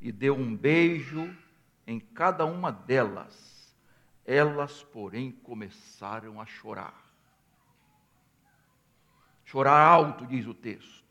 e 0.00 0.12
deu 0.12 0.36
um 0.36 0.54
beijo 0.54 1.34
em 1.86 1.98
cada 1.98 2.44
uma 2.44 2.70
delas. 2.70 3.51
Elas, 4.24 4.82
porém, 4.84 5.32
começaram 5.32 6.40
a 6.40 6.46
chorar. 6.46 7.02
Chorar 9.44 9.80
alto, 9.84 10.26
diz 10.26 10.46
o 10.46 10.54
texto. 10.54 11.02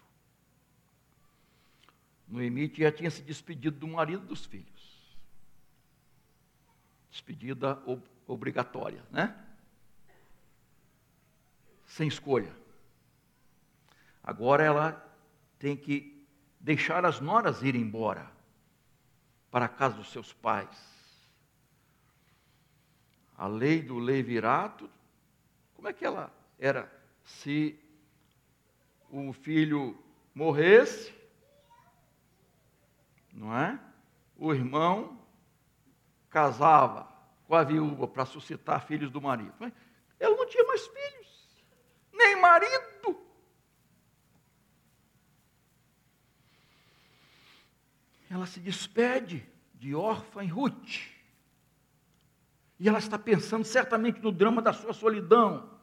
Noemi 2.27 2.73
já 2.73 2.91
tinha 2.91 3.11
se 3.11 3.21
despedido 3.21 3.77
do 3.77 3.87
marido 3.87 4.23
e 4.23 4.27
dos 4.27 4.45
filhos. 4.45 5.17
Despedida 7.11 7.81
ob 7.85 8.01
obrigatória, 8.25 9.03
né? 9.11 9.37
Sem 11.85 12.07
escolha. 12.07 12.55
Agora 14.23 14.63
ela 14.63 15.17
tem 15.59 15.75
que 15.75 16.25
deixar 16.59 17.03
as 17.05 17.19
noras 17.19 17.61
ir 17.61 17.75
embora 17.75 18.31
para 19.51 19.65
a 19.65 19.69
casa 19.69 19.97
dos 19.97 20.11
seus 20.11 20.31
pais. 20.31 20.90
A 23.41 23.47
lei 23.47 23.81
do 23.81 23.97
levirato, 23.97 24.87
como 25.73 25.87
é 25.87 25.93
que 25.93 26.05
ela 26.05 26.31
era? 26.59 26.87
Se 27.23 27.75
o 29.09 29.33
filho 29.33 29.97
morresse, 30.31 31.11
não 33.33 33.57
é? 33.57 33.79
O 34.37 34.53
irmão 34.53 35.19
casava 36.29 37.11
com 37.47 37.55
a 37.55 37.63
viúva 37.63 38.07
para 38.07 38.27
suscitar 38.27 38.85
filhos 38.85 39.09
do 39.09 39.19
marido. 39.19 39.55
Ela 40.19 40.37
não 40.37 40.47
tinha 40.47 40.63
mais 40.65 40.85
filhos, 40.85 41.65
nem 42.13 42.39
marido. 42.39 43.25
Ela 48.29 48.45
se 48.45 48.59
despede 48.59 49.43
de 49.73 49.95
órfã 49.95 50.43
e 50.43 50.47
Ruth. 50.47 51.10
E 52.81 52.89
ela 52.89 52.97
está 52.97 53.19
pensando 53.19 53.63
certamente 53.63 54.19
no 54.21 54.31
drama 54.31 54.59
da 54.59 54.73
sua 54.73 54.91
solidão. 54.91 55.79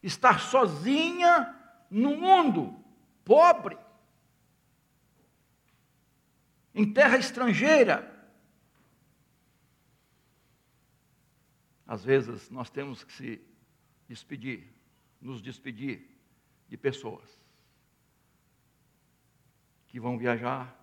Estar 0.00 0.38
sozinha 0.38 1.58
no 1.90 2.16
mundo, 2.16 2.80
pobre, 3.24 3.76
em 6.72 6.92
terra 6.92 7.18
estrangeira. 7.18 8.08
Às 11.84 12.04
vezes 12.04 12.48
nós 12.48 12.70
temos 12.70 13.02
que 13.02 13.12
se 13.12 13.44
despedir, 14.06 14.72
nos 15.20 15.42
despedir 15.42 16.16
de 16.68 16.76
pessoas 16.76 17.28
que 19.88 19.98
vão 19.98 20.16
viajar, 20.16 20.80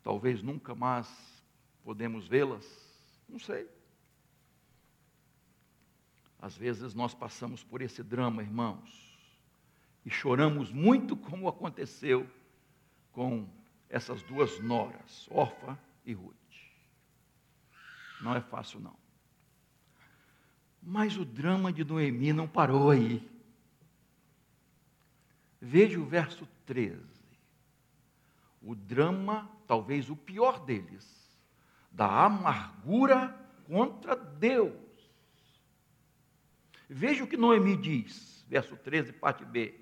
talvez 0.00 0.44
nunca 0.44 0.76
mais 0.76 1.39
podemos 1.84 2.26
vê-las, 2.26 2.66
não 3.28 3.38
sei. 3.38 3.68
Às 6.38 6.56
vezes 6.56 6.94
nós 6.94 7.14
passamos 7.14 7.62
por 7.62 7.82
esse 7.82 8.02
drama, 8.02 8.42
irmãos, 8.42 9.18
e 10.04 10.10
choramos 10.10 10.72
muito 10.72 11.16
como 11.16 11.48
aconteceu 11.48 12.28
com 13.12 13.46
essas 13.88 14.22
duas 14.22 14.58
noras, 14.60 15.28
Orfa 15.30 15.78
e 16.04 16.12
Ruth. 16.14 16.36
Não 18.22 18.34
é 18.34 18.40
fácil, 18.40 18.80
não. 18.80 18.96
Mas 20.82 21.16
o 21.16 21.24
drama 21.24 21.72
de 21.72 21.84
Noemi 21.84 22.32
não 22.32 22.48
parou 22.48 22.90
aí. 22.90 23.28
Veja 25.60 26.00
o 26.00 26.06
verso 26.06 26.48
13. 26.64 26.98
O 28.62 28.74
drama, 28.74 29.50
talvez 29.66 30.08
o 30.08 30.16
pior 30.16 30.64
deles, 30.64 31.19
da 31.90 32.24
amargura 32.24 33.34
contra 33.66 34.16
Deus. 34.16 34.74
Veja 36.88 37.24
o 37.24 37.26
que 37.26 37.36
Noemi 37.36 37.76
diz, 37.76 38.44
verso 38.48 38.76
13, 38.76 39.12
parte 39.12 39.44
B. 39.44 39.78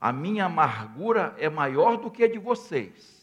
A 0.00 0.12
minha 0.12 0.46
amargura 0.46 1.34
é 1.38 1.48
maior 1.48 1.96
do 1.96 2.10
que 2.10 2.24
a 2.24 2.30
de 2.30 2.38
vocês, 2.38 3.22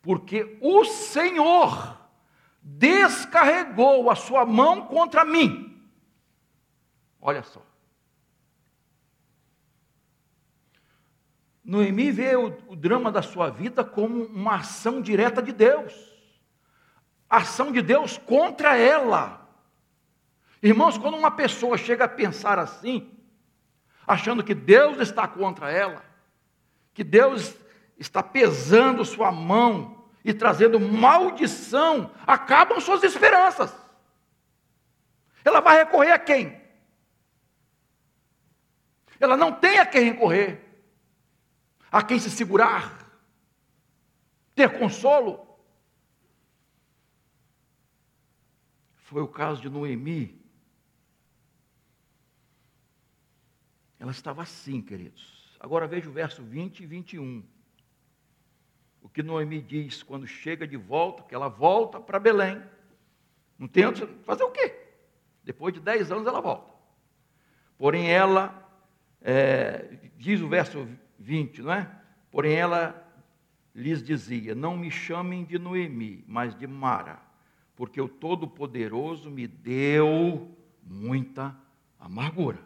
porque 0.00 0.58
o 0.60 0.84
Senhor 0.84 2.00
descarregou 2.62 4.10
a 4.10 4.14
sua 4.14 4.46
mão 4.46 4.86
contra 4.86 5.24
mim. 5.24 5.86
Olha 7.20 7.42
só. 7.42 7.60
Noemi 11.64 12.12
vê 12.12 12.36
o, 12.36 12.56
o, 12.68 12.76
drama 12.76 13.10
da 13.10 13.22
sua 13.22 13.50
vida 13.50 13.84
como 13.84 14.24
uma 14.24 14.56
ação 14.56 15.02
direta 15.02 15.42
de 15.42 15.52
Deus. 15.52 16.15
Ação 17.36 17.70
de 17.70 17.82
Deus 17.82 18.16
contra 18.16 18.78
ela. 18.78 19.46
Irmãos, 20.62 20.96
quando 20.96 21.18
uma 21.18 21.30
pessoa 21.30 21.76
chega 21.76 22.04
a 22.04 22.08
pensar 22.08 22.58
assim, 22.58 23.14
achando 24.06 24.42
que 24.42 24.54
Deus 24.54 24.98
está 25.00 25.28
contra 25.28 25.70
ela, 25.70 26.02
que 26.94 27.04
Deus 27.04 27.54
está 27.98 28.22
pesando 28.22 29.04
sua 29.04 29.30
mão 29.30 30.08
e 30.24 30.32
trazendo 30.32 30.80
maldição, 30.80 32.10
acabam 32.26 32.80
suas 32.80 33.02
esperanças. 33.02 33.70
Ela 35.44 35.60
vai 35.60 35.76
recorrer 35.76 36.12
a 36.12 36.18
quem? 36.18 36.58
Ela 39.20 39.36
não 39.36 39.52
tem 39.52 39.78
a 39.78 39.84
quem 39.84 40.04
recorrer, 40.04 40.58
a 41.92 42.02
quem 42.02 42.18
se 42.18 42.30
segurar, 42.30 43.06
ter 44.54 44.78
consolo. 44.78 45.45
Foi 49.06 49.22
o 49.22 49.28
caso 49.28 49.62
de 49.62 49.70
Noemi. 49.70 50.44
Ela 54.00 54.10
estava 54.10 54.42
assim, 54.42 54.82
queridos. 54.82 55.56
Agora 55.60 55.86
veja 55.86 56.08
o 56.08 56.12
verso 56.12 56.42
20 56.42 56.80
e 56.80 56.86
21 56.86 57.44
o 59.00 59.08
que 59.08 59.22
Noemi 59.22 59.62
diz 59.62 60.02
quando 60.02 60.26
chega 60.26 60.66
de 60.66 60.76
volta, 60.76 61.22
que 61.22 61.32
ela 61.32 61.46
volta 61.46 62.00
para 62.00 62.18
Belém. 62.18 62.60
Não 63.56 63.68
tem 63.68 63.86
onde 63.86 64.04
fazer 64.24 64.42
o 64.42 64.50
quê? 64.50 64.74
Depois 65.44 65.72
de 65.72 65.78
dez 65.78 66.10
anos 66.10 66.26
ela 66.26 66.40
volta. 66.40 66.72
Porém, 67.78 68.10
ela, 68.10 68.68
é, 69.20 70.10
diz 70.16 70.40
o 70.40 70.48
verso 70.48 70.88
20, 71.20 71.62
não 71.62 71.72
é? 71.72 71.88
Porém, 72.32 72.54
ela 72.54 73.08
lhes 73.72 74.02
dizia: 74.02 74.56
Não 74.56 74.76
me 74.76 74.90
chamem 74.90 75.44
de 75.44 75.56
Noemi, 75.56 76.24
mas 76.26 76.52
de 76.56 76.66
Mara, 76.66 77.22
porque 77.76 78.00
o 78.00 78.08
Todo-Poderoso 78.08 79.30
me 79.30 79.46
deu 79.46 80.50
muita 80.82 81.56
amargura. 82.00 82.58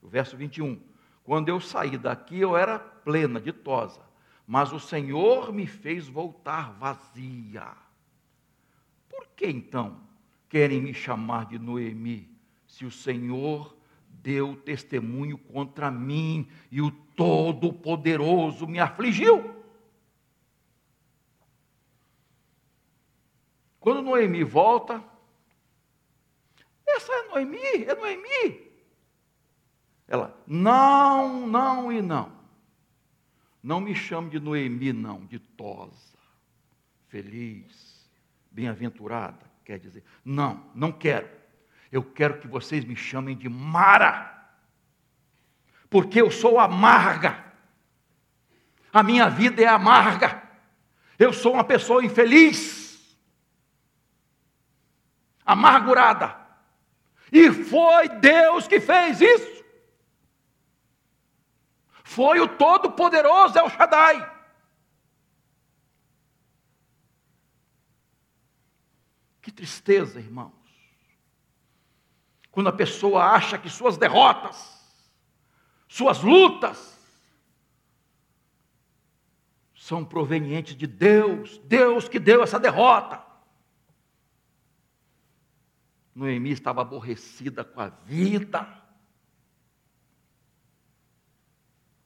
O 0.00 0.08
verso 0.08 0.36
21. 0.36 0.80
Quando 1.24 1.48
eu 1.50 1.60
saí 1.60 1.98
daqui, 1.98 2.38
eu 2.38 2.56
era 2.56 2.78
plena, 2.78 3.38
ditosa 3.40 4.08
mas 4.48 4.72
o 4.72 4.80
Senhor 4.80 5.52
me 5.52 5.66
fez 5.66 6.08
voltar 6.08 6.72
vazia. 6.72 7.66
Por 9.06 9.28
que 9.36 9.46
então 9.46 10.00
querem 10.48 10.80
me 10.80 10.94
chamar 10.94 11.44
de 11.44 11.58
Noemi, 11.58 12.34
se 12.66 12.86
o 12.86 12.90
Senhor 12.90 13.76
deu 14.08 14.56
testemunho 14.56 15.36
contra 15.36 15.90
mim 15.90 16.48
e 16.72 16.80
o 16.80 16.90
Todo-Poderoso 16.90 18.66
me 18.66 18.80
afligiu? 18.80 19.57
Quando 23.80 24.02
Noemi 24.02 24.44
volta, 24.44 25.02
essa 26.86 27.12
é 27.12 27.28
Noemi, 27.28 27.84
é 27.84 27.94
Noemi. 27.94 28.68
Ela, 30.06 30.36
não, 30.46 31.46
não 31.46 31.92
e 31.92 32.00
não. 32.00 32.32
Não 33.62 33.80
me 33.80 33.94
chame 33.94 34.30
de 34.30 34.40
Noemi, 34.40 34.92
não, 34.92 35.26
de 35.26 35.38
Tosa, 35.38 36.16
feliz, 37.08 38.08
bem-aventurada, 38.50 39.44
quer 39.64 39.78
dizer. 39.78 40.02
Não, 40.24 40.64
não 40.74 40.90
quero. 40.90 41.28
Eu 41.92 42.02
quero 42.02 42.40
que 42.40 42.46
vocês 42.46 42.84
me 42.84 42.96
chamem 42.96 43.36
de 43.36 43.48
Mara, 43.48 44.48
porque 45.90 46.20
eu 46.20 46.30
sou 46.30 46.58
amarga. 46.58 47.44
A 48.92 49.02
minha 49.02 49.28
vida 49.28 49.62
é 49.62 49.66
amarga. 49.66 50.42
Eu 51.18 51.32
sou 51.32 51.54
uma 51.54 51.64
pessoa 51.64 52.04
infeliz, 52.04 52.87
amargurada. 55.48 56.36
E 57.32 57.50
foi 57.50 58.10
Deus 58.10 58.68
que 58.68 58.78
fez 58.78 59.18
isso. 59.18 59.64
Foi 62.04 62.38
o 62.38 62.46
Todo-Poderoso 62.46 63.58
El 63.58 63.70
Shaddai. 63.70 64.38
Que 69.40 69.50
tristeza, 69.50 70.20
irmãos. 70.20 70.52
Quando 72.50 72.68
a 72.68 72.72
pessoa 72.72 73.24
acha 73.24 73.56
que 73.56 73.70
suas 73.70 73.96
derrotas, 73.96 74.78
suas 75.86 76.22
lutas, 76.22 76.98
são 79.74 80.04
provenientes 80.04 80.76
de 80.76 80.86
Deus, 80.86 81.56
Deus 81.64 82.06
que 82.06 82.18
deu 82.18 82.42
essa 82.42 82.58
derrota. 82.58 83.27
Noemi 86.18 86.50
estava 86.50 86.82
aborrecida 86.82 87.64
com 87.64 87.80
a 87.80 87.88
vida, 87.88 88.66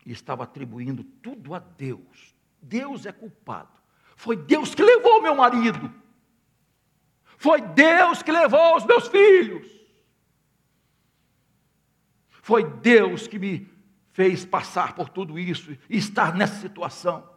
e 0.04 0.12
estava 0.12 0.44
atribuindo 0.44 1.02
tudo 1.02 1.54
a 1.54 1.58
Deus. 1.58 2.34
Deus 2.60 3.06
é 3.06 3.12
culpado. 3.12 3.72
Foi 4.16 4.36
Deus 4.36 4.74
que 4.74 4.82
levou 4.82 5.22
meu 5.22 5.34
marido. 5.34 5.92
Foi 7.38 7.60
Deus 7.60 8.22
que 8.22 8.30
levou 8.30 8.76
os 8.76 8.84
meus 8.84 9.08
filhos. 9.08 9.66
Foi 12.28 12.68
Deus 12.68 13.26
que 13.26 13.38
me 13.38 13.72
fez 14.12 14.44
passar 14.44 14.94
por 14.94 15.08
tudo 15.08 15.38
isso 15.38 15.72
e 15.88 15.96
estar 15.96 16.34
nessa 16.34 16.60
situação. 16.60 17.32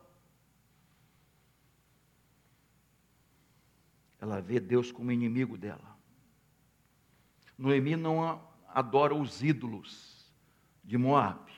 Ela 4.19 4.41
vê 4.41 4.59
Deus 4.59 4.91
como 4.91 5.11
inimigo 5.11 5.57
dela. 5.57 5.94
Noemi 7.57 7.95
não 7.95 8.41
adora 8.67 9.15
os 9.15 9.41
ídolos 9.41 10.29
de 10.83 10.97
Moab, 10.97 11.51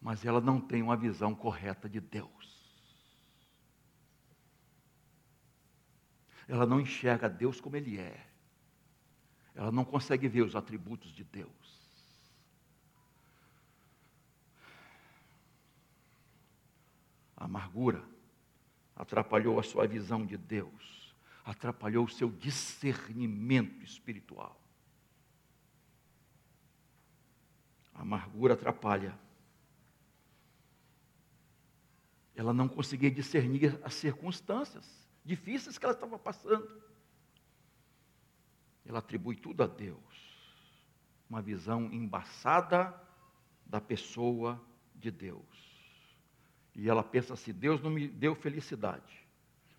mas 0.00 0.24
ela 0.24 0.40
não 0.40 0.60
tem 0.60 0.82
uma 0.82 0.96
visão 0.96 1.34
correta 1.34 1.88
de 1.88 2.00
Deus. 2.00 2.38
Ela 6.46 6.64
não 6.64 6.80
enxerga 6.80 7.28
Deus 7.28 7.60
como 7.60 7.76
Ele 7.76 7.98
é. 7.98 8.26
Ela 9.54 9.72
não 9.72 9.84
consegue 9.84 10.28
ver 10.28 10.42
os 10.42 10.54
atributos 10.54 11.10
de 11.10 11.24
Deus. 11.24 11.50
A 17.36 17.44
amargura 17.44 18.02
atrapalhou 18.96 19.60
a 19.60 19.62
sua 19.62 19.86
visão 19.86 20.24
de 20.24 20.36
Deus, 20.36 21.14
atrapalhou 21.44 22.04
o 22.04 22.08
seu 22.08 22.30
discernimento 22.30 23.84
espiritual. 23.84 24.67
A 27.98 28.02
amargura 28.02 28.54
atrapalha. 28.54 29.18
Ela 32.34 32.52
não 32.52 32.68
conseguia 32.68 33.10
discernir 33.10 33.78
as 33.82 33.94
circunstâncias 33.94 34.88
difíceis 35.24 35.76
que 35.76 35.84
ela 35.84 35.92
estava 35.92 36.16
passando. 36.16 36.80
Ela 38.86 39.00
atribui 39.00 39.34
tudo 39.34 39.64
a 39.64 39.66
Deus. 39.66 39.98
Uma 41.28 41.42
visão 41.42 41.92
embaçada 41.92 42.94
da 43.66 43.80
pessoa 43.80 44.58
de 44.94 45.10
Deus. 45.10 45.44
E 46.74 46.88
ela 46.88 47.02
pensa 47.02 47.34
assim: 47.34 47.52
Deus 47.52 47.82
não 47.82 47.90
me 47.90 48.06
deu 48.06 48.36
felicidade, 48.36 49.26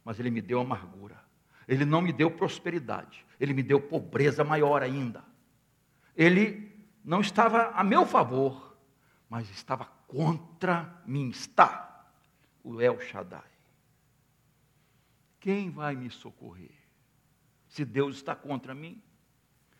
mas 0.04 0.20
Ele 0.20 0.30
me 0.30 0.42
deu 0.42 0.60
amargura. 0.60 1.24
Ele 1.68 1.86
não 1.86 2.02
me 2.02 2.12
deu 2.12 2.30
prosperidade, 2.30 3.26
Ele 3.40 3.54
me 3.54 3.64
deu 3.64 3.82
pobreza 3.82 4.44
maior 4.44 4.84
ainda. 4.84 5.24
Ele 6.16 6.69
não 7.10 7.22
estava 7.22 7.72
a 7.72 7.84
meu 7.84 8.06
favor, 8.06 8.78
mas 9.28 9.50
estava 9.50 9.86
contra 10.08 11.02
mim. 11.08 11.30
Está 11.30 12.08
o 12.64 12.80
El 12.80 13.02
Shaddai. 13.02 13.50
Quem 15.40 15.72
vai 15.72 15.96
me 15.96 16.12
socorrer? 16.12 16.78
Se 17.68 17.84
Deus 17.84 18.18
está 18.18 18.36
contra 18.36 18.76
mim? 18.76 19.02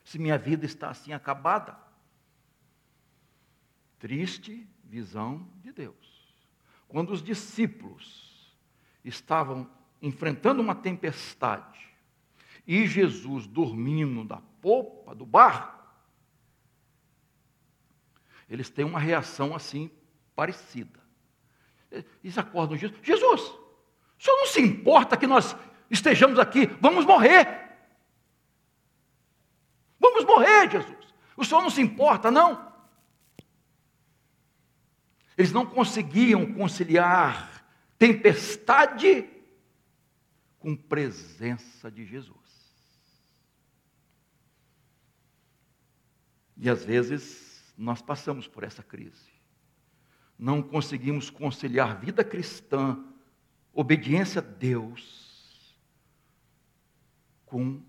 Se 0.04 0.18
minha 0.18 0.40
vida 0.40 0.66
está 0.66 0.90
assim 0.90 1.14
acabada? 1.14 1.78
Triste 4.00 4.68
visão 4.84 5.48
de 5.62 5.72
Deus. 5.72 6.34
Quando 6.88 7.12
os 7.14 7.22
discípulos 7.22 8.58
estavam 9.06 9.70
enfrentando 10.02 10.64
uma 10.64 10.74
tempestade 10.74 11.96
e 12.66 12.88
Jesus 12.88 13.46
dormindo 13.46 14.26
da 14.26 14.42
popa 14.60 15.14
do 15.14 15.28
barco, 15.28 15.79
eles 18.50 18.70
têm 18.70 18.84
uma 18.84 19.00
reação 19.00 19.56
assim 19.56 19.92
parecida. 20.36 21.00
Eles 22.24 22.38
acordam 22.38 22.78
Jesus, 22.78 23.00
Jesus, 23.04 23.42
o 23.42 24.24
senhor 24.24 24.38
não 24.38 24.48
se 24.48 24.62
importa 24.62 25.16
que 25.16 25.28
nós 25.28 25.56
estejamos 25.90 26.40
aqui, 26.40 26.66
vamos 26.82 27.06
morrer. 27.06 27.70
Vamos 30.00 30.24
morrer, 30.26 30.70
Jesus. 30.70 30.98
O 31.36 31.46
senhor 31.46 31.62
não 31.62 31.70
se 31.70 31.82
importa, 31.82 32.32
não? 32.32 32.70
Eles 35.38 35.52
não 35.52 35.66
conseguiam 35.66 36.54
conciliar 36.54 37.66
tempestade 37.98 39.30
com 40.60 40.76
presença 40.76 41.90
de 41.90 42.06
Jesus. 42.06 42.38
E 46.58 46.70
às 46.70 46.84
vezes 46.84 47.49
nós 47.80 48.02
passamos 48.02 48.46
por 48.46 48.64
essa 48.64 48.84
crise. 48.84 49.32
Não 50.38 50.62
conseguimos 50.62 51.30
conciliar 51.30 52.00
vida 52.00 52.24
cristã 52.24 53.02
obediência 53.74 54.40
a 54.40 54.44
Deus 54.44 55.78
com 57.46 57.82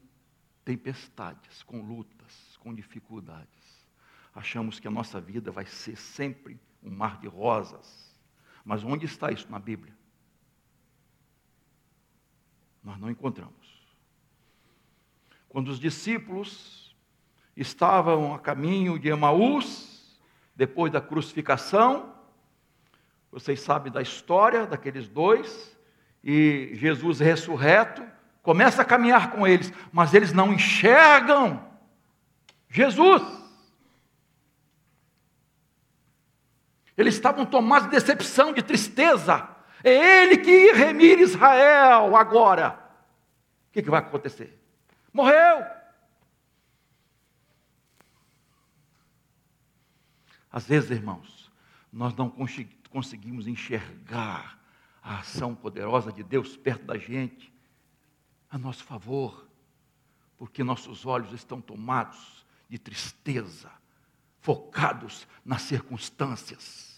tempestades, 0.65 1.65
com 1.65 1.83
lutas, 1.83 2.57
com 2.61 2.73
dificuldades. 2.73 3.85
Achamos 4.33 4.79
que 4.79 4.87
a 4.87 4.91
nossa 4.91 5.21
vida 5.21 5.51
vai 5.51 5.67
ser 5.67 5.97
sempre 5.97 6.61
um 6.81 6.91
mar 6.91 7.19
de 7.19 7.27
rosas. 7.27 8.17
Mas 8.65 8.85
onde 8.85 9.07
está 9.07 9.33
isso 9.33 9.51
na 9.51 9.59
Bíblia? 9.59 9.97
Nós 12.83 12.99
não 12.99 13.11
encontramos. 13.11 13.85
Quando 15.49 15.69
os 15.69 15.81
discípulos 15.81 16.90
estavam 17.57 18.35
a 18.35 18.39
caminho 18.39 18.99
de 18.99 19.09
Emaús, 19.09 20.19
depois 20.55 20.93
da 20.93 21.01
crucificação, 21.01 22.13
vocês 23.31 23.61
sabem 23.61 23.93
da 23.93 24.03
história 24.03 24.67
daqueles 24.67 25.09
dois, 25.09 25.77
e 26.23 26.71
Jesus 26.75 27.21
ressurreto 27.21 28.03
começa 28.43 28.83
a 28.83 28.85
caminhar 28.85 29.31
com 29.31 29.47
eles, 29.47 29.73
mas 29.93 30.13
eles 30.13 30.33
não 30.33 30.53
enxergam 30.53 31.65
Jesus. 32.69 33.23
Eles 36.97 37.15
estavam 37.15 37.47
tomados 37.47 37.89
de 37.89 37.95
decepção, 37.95 38.53
de 38.53 38.63
tristeza. 38.63 39.49
É 39.83 40.23
Ele 40.23 40.37
que 40.37 40.73
remir 40.73 41.19
Israel 41.19 42.15
agora. 42.15 42.79
O 43.69 43.73
que, 43.73 43.83
que 43.83 43.91
vai 43.91 44.01
acontecer? 44.01 44.61
Morreu. 45.13 45.65
Às 50.51 50.67
vezes, 50.67 50.91
irmãos, 50.91 51.51
nós 51.93 52.15
não 52.15 52.33
conseguimos 52.91 53.47
enxergar 53.47 54.59
a 55.03 55.21
ação 55.21 55.55
poderosa 55.55 56.13
de 56.13 56.23
Deus 56.23 56.57
perto 56.57 56.85
da 56.85 56.99
gente, 56.99 57.53
a 58.51 58.59
nosso 58.59 58.85
favor, 58.85 59.49
porque 60.37 60.65
nossos 60.65 61.07
olhos 61.07 61.33
estão 61.33 61.61
tomados 61.61 62.45
de 62.69 62.79
tristeza, 62.79 63.71
focados 64.41 65.27
nas 65.45 65.63
circunstâncias, 65.63 66.91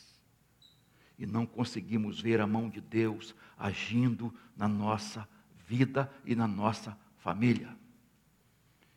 e 1.18 1.26
não 1.26 1.44
conseguimos 1.44 2.20
ver 2.20 2.40
a 2.40 2.46
mão 2.46 2.68
de 2.68 2.80
Deus 2.80 3.34
agindo 3.58 4.34
na 4.56 4.66
nossa 4.66 5.28
vida 5.66 6.10
e 6.24 6.34
na 6.34 6.48
nossa 6.48 6.96
família. 7.18 7.76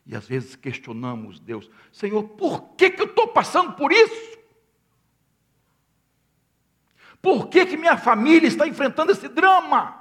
E 0.04 0.14
às 0.14 0.26
vezes 0.26 0.56
questionamos 0.56 1.38
Deus: 1.38 1.70
Senhor, 1.92 2.22
por 2.24 2.74
que, 2.76 2.90
que 2.90 3.02
eu 3.02 3.06
estou 3.06 3.28
passando 3.28 3.74
por 3.74 3.92
isso? 3.92 4.35
Por 7.26 7.48
que, 7.48 7.66
que 7.66 7.76
minha 7.76 7.96
família 7.96 8.46
está 8.46 8.68
enfrentando 8.68 9.10
esse 9.10 9.26
drama? 9.26 10.00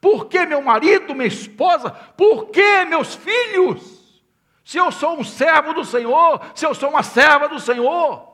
Por 0.00 0.26
que 0.26 0.44
meu 0.44 0.60
marido, 0.60 1.14
minha 1.14 1.28
esposa? 1.28 1.88
Por 1.92 2.46
que 2.46 2.84
meus 2.84 3.14
filhos? 3.14 4.20
Se 4.64 4.76
eu 4.76 4.90
sou 4.90 5.20
um 5.20 5.22
servo 5.22 5.72
do 5.72 5.84
Senhor, 5.84 6.40
se 6.52 6.66
eu 6.66 6.74
sou 6.74 6.90
uma 6.90 7.04
serva 7.04 7.48
do 7.48 7.60
Senhor, 7.60 8.28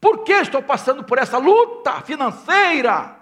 por 0.00 0.24
que 0.24 0.32
estou 0.32 0.60
passando 0.60 1.04
por 1.04 1.18
essa 1.18 1.38
luta 1.38 2.00
financeira? 2.00 3.16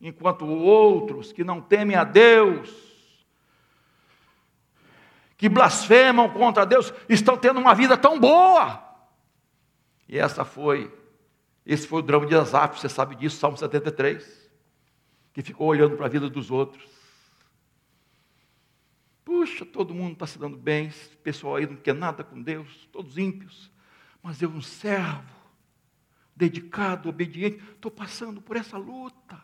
Enquanto 0.00 0.44
outros 0.44 1.32
que 1.32 1.44
não 1.44 1.60
temem 1.60 1.96
a 1.96 2.02
Deus, 2.02 3.24
que 5.36 5.48
blasfemam 5.48 6.28
contra 6.28 6.66
Deus, 6.66 6.92
estão 7.08 7.36
tendo 7.36 7.60
uma 7.60 7.72
vida 7.72 7.96
tão 7.96 8.18
boa. 8.18 8.89
E 10.10 10.18
essa 10.18 10.44
foi, 10.44 10.92
esse 11.64 11.86
foi 11.86 12.00
o 12.00 12.02
drama 12.02 12.26
de 12.26 12.34
Asaf, 12.34 12.80
você 12.80 12.88
sabe 12.88 13.14
disso, 13.14 13.36
Salmo 13.36 13.56
73, 13.56 14.50
que 15.32 15.40
ficou 15.40 15.68
olhando 15.68 15.96
para 15.96 16.06
a 16.06 16.08
vida 16.08 16.28
dos 16.28 16.50
outros. 16.50 16.84
Puxa, 19.24 19.64
todo 19.64 19.94
mundo 19.94 20.14
está 20.14 20.26
se 20.26 20.36
dando 20.36 20.56
bem, 20.56 20.88
esse 20.88 21.16
pessoal 21.18 21.54
aí 21.54 21.66
não 21.68 21.76
quer 21.76 21.94
nada 21.94 22.24
com 22.24 22.42
Deus, 22.42 22.88
todos 22.90 23.16
ímpios, 23.16 23.70
mas 24.20 24.42
eu, 24.42 24.50
um 24.50 24.60
servo, 24.60 25.32
dedicado, 26.34 27.08
obediente, 27.08 27.62
estou 27.72 27.92
passando 27.92 28.42
por 28.42 28.56
essa 28.56 28.76
luta. 28.76 29.40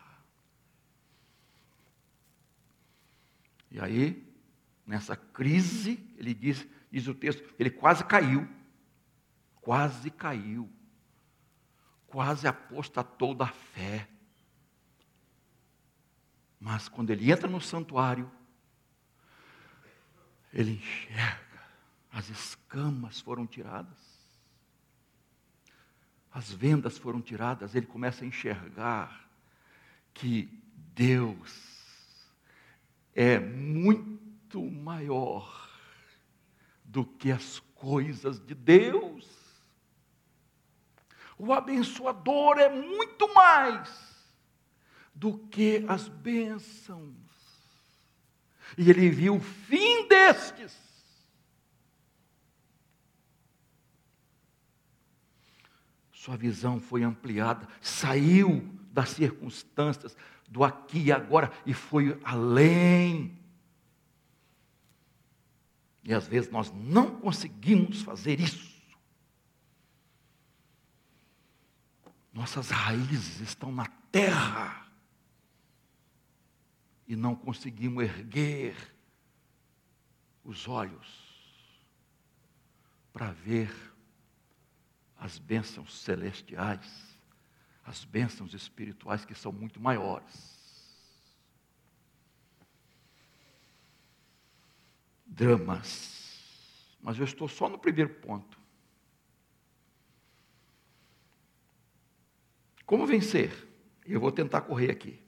E 3.71 3.79
aí, 3.79 4.21
nessa 4.85 5.15
crise, 5.15 5.97
ele 6.17 6.33
diz, 6.33 6.67
diz 6.91 7.07
o 7.07 7.13
texto, 7.13 7.41
ele 7.57 7.69
quase 7.69 8.03
caiu 8.03 8.56
quase 9.67 10.09
caiu, 10.09 10.71
quase 12.05 12.47
apostatou 12.47 13.35
da 13.35 13.47
fé. 13.47 14.07
Mas 16.57 16.87
quando 16.87 17.09
ele 17.09 17.29
entra 17.29 17.49
no 17.49 17.59
santuário, 17.59 18.31
ele 20.53 20.71
enxerga 20.71 21.61
as 22.09 22.29
escamas 22.29 23.19
foram 23.19 23.45
tiradas, 23.45 23.99
as 26.31 26.49
vendas 26.49 26.97
foram 26.97 27.21
tiradas, 27.21 27.75
ele 27.75 27.87
começa 27.87 28.23
a 28.23 28.27
enxergar 28.27 29.29
que 30.13 30.45
Deus 30.95 32.25
é 33.13 33.37
muito 33.37 34.63
maior 34.63 35.69
do 36.85 37.03
que 37.03 37.29
as 37.29 37.59
coisas 37.75 38.39
de 38.39 38.55
Deus. 38.55 39.36
O 41.37 41.53
abençoador 41.53 42.57
é 42.57 42.69
muito 42.69 43.33
mais 43.33 44.07
do 45.13 45.37
que 45.37 45.85
as 45.87 46.07
bênçãos. 46.07 47.13
E 48.77 48.89
ele 48.89 49.09
viu 49.09 49.35
o 49.35 49.39
fim 49.39 50.07
destes. 50.07 50.75
Sua 56.11 56.35
visão 56.35 56.79
foi 56.79 57.03
ampliada, 57.03 57.67
saiu 57.79 58.67
das 58.91 59.11
circunstâncias, 59.11 60.17
do 60.49 60.63
aqui 60.63 60.99
e 61.03 61.11
agora, 61.11 61.51
e 61.65 61.73
foi 61.73 62.19
além. 62.23 63.39
E 66.03 66.13
às 66.13 66.27
vezes 66.27 66.49
nós 66.49 66.71
não 66.73 67.19
conseguimos 67.19 68.01
fazer 68.01 68.39
isso. 68.39 68.66
Nossas 72.37 72.69
raízes 72.69 73.39
estão 73.39 73.71
na 73.71 73.87
terra 74.11 74.87
e 77.07 77.15
não 77.15 77.35
conseguimos 77.35 78.03
erguer 78.03 78.75
os 80.43 80.67
olhos 80.67 81.07
para 83.11 83.31
ver 83.31 83.73
as 85.17 85.39
bênçãos 85.39 85.99
celestiais, 85.99 87.17
as 87.83 88.05
bênçãos 88.05 88.53
espirituais 88.53 89.25
que 89.25 89.33
são 89.33 89.51
muito 89.51 89.79
maiores. 89.79 90.55
Dramas. 95.25 96.85
Mas 97.01 97.17
eu 97.17 97.25
estou 97.25 97.47
só 97.47 97.67
no 97.67 97.79
primeiro 97.79 98.13
ponto. 98.13 98.59
Como 102.87 103.05
vencer? 103.05 103.67
Eu 104.05 104.21
vou 104.21 104.31
tentar 104.31 104.61
correr 104.61 104.89
aqui. 104.89 105.21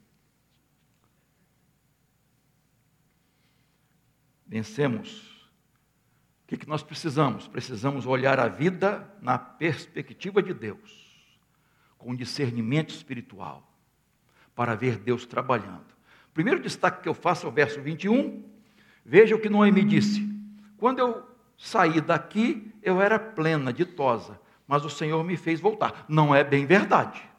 Vencemos. 4.46 5.50
O 6.42 6.46
que, 6.48 6.56
que 6.56 6.66
nós 6.66 6.82
precisamos? 6.82 7.46
Precisamos 7.46 8.06
olhar 8.06 8.40
a 8.40 8.48
vida 8.48 9.14
na 9.20 9.38
perspectiva 9.38 10.42
de 10.42 10.54
Deus, 10.54 11.30
com 11.98 12.16
discernimento 12.16 12.94
espiritual, 12.94 13.70
para 14.56 14.74
ver 14.74 14.98
Deus 14.98 15.26
trabalhando. 15.26 15.94
Primeiro 16.32 16.62
destaque 16.62 17.02
que 17.02 17.08
eu 17.10 17.14
faço 17.14 17.44
é 17.44 17.50
o 17.50 17.52
verso 17.52 17.82
21. 17.82 18.42
Veja 19.04 19.36
o 19.36 19.40
que 19.40 19.50
Noemi 19.50 19.84
disse: 19.84 20.26
Quando 20.78 21.00
eu 21.00 21.28
saí 21.58 22.00
daqui, 22.00 22.72
eu 22.82 23.02
era 23.02 23.18
plena, 23.18 23.70
ditosa, 23.70 24.40
mas 24.66 24.82
o 24.82 24.90
Senhor 24.90 25.22
me 25.22 25.36
fez 25.36 25.60
voltar. 25.60 26.06
Não 26.08 26.34
é 26.34 26.42
bem 26.42 26.64
verdade. 26.64 27.29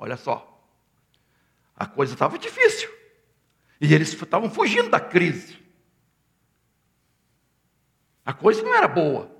Olha 0.00 0.16
só. 0.16 0.46
A 1.76 1.86
coisa 1.86 2.14
estava 2.14 2.38
difícil. 2.38 2.90
E 3.78 3.94
eles 3.94 4.12
estavam 4.14 4.50
fugindo 4.50 4.88
da 4.88 4.98
crise. 4.98 5.58
A 8.24 8.32
coisa 8.32 8.62
não 8.62 8.74
era 8.74 8.88
boa. 8.88 9.30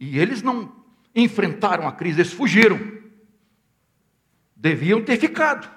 E 0.00 0.18
eles 0.18 0.42
não 0.42 0.84
enfrentaram 1.14 1.86
a 1.86 1.92
crise, 1.92 2.22
eles 2.22 2.32
fugiram. 2.32 2.78
Deviam 4.56 5.04
ter 5.04 5.18
ficado. 5.18 5.70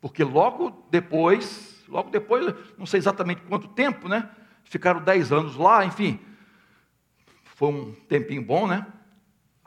Porque 0.00 0.22
logo 0.22 0.86
depois, 0.90 1.82
logo 1.88 2.10
depois, 2.10 2.54
não 2.76 2.86
sei 2.86 2.98
exatamente 2.98 3.42
quanto 3.42 3.68
tempo, 3.68 4.06
né? 4.06 4.30
Ficaram 4.64 5.02
dez 5.02 5.32
anos 5.32 5.56
lá, 5.56 5.84
enfim. 5.84 6.20
Foi 7.42 7.68
um 7.68 7.94
tempinho 8.06 8.44
bom, 8.44 8.66
né? 8.66 8.86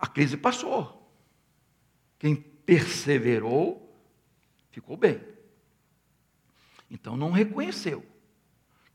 A 0.02 0.08
crise 0.08 0.36
passou. 0.36 1.16
Quem 2.18 2.36
perseverou, 2.36 3.96
ficou 4.72 4.98
bem. 4.98 5.22
Então 6.90 7.16
não 7.16 7.30
reconheceu 7.30 8.04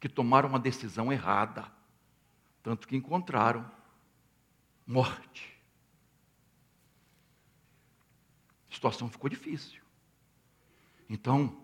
que 0.00 0.09
tomaram 0.09 0.48
uma 0.48 0.59
decisão 0.59 1.12
errada, 1.12 1.70
tanto 2.61 2.88
que 2.88 2.96
encontraram 2.96 3.70
morte. 4.84 5.57
A 8.68 8.74
situação 8.74 9.09
ficou 9.09 9.30
difícil. 9.30 9.80
Então, 11.09 11.57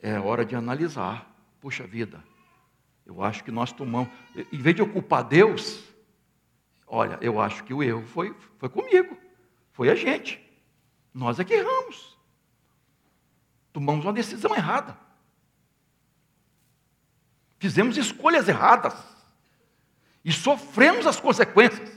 é 0.00 0.18
hora 0.18 0.46
de 0.46 0.56
analisar. 0.56 1.30
Puxa 1.60 1.86
vida, 1.86 2.24
eu 3.04 3.22
acho 3.22 3.44
que 3.44 3.50
nós 3.50 3.70
tomamos. 3.70 4.10
Em 4.50 4.58
vez 4.58 4.74
de 4.74 4.80
ocupar 4.82 5.22
Deus, 5.22 5.89
Olha, 6.92 7.16
eu 7.22 7.40
acho 7.40 7.62
que 7.62 7.72
o 7.72 7.84
erro 7.84 8.04
foi, 8.04 8.34
foi 8.58 8.68
comigo, 8.68 9.16
foi 9.72 9.90
a 9.90 9.94
gente. 9.94 10.44
Nós 11.14 11.38
é 11.38 11.44
que 11.44 11.54
erramos. 11.54 12.18
Tomamos 13.72 14.04
uma 14.04 14.12
decisão 14.12 14.56
errada. 14.56 14.98
Fizemos 17.60 17.96
escolhas 17.96 18.48
erradas. 18.48 18.92
E 20.24 20.32
sofremos 20.32 21.06
as 21.06 21.20
consequências. 21.20 21.96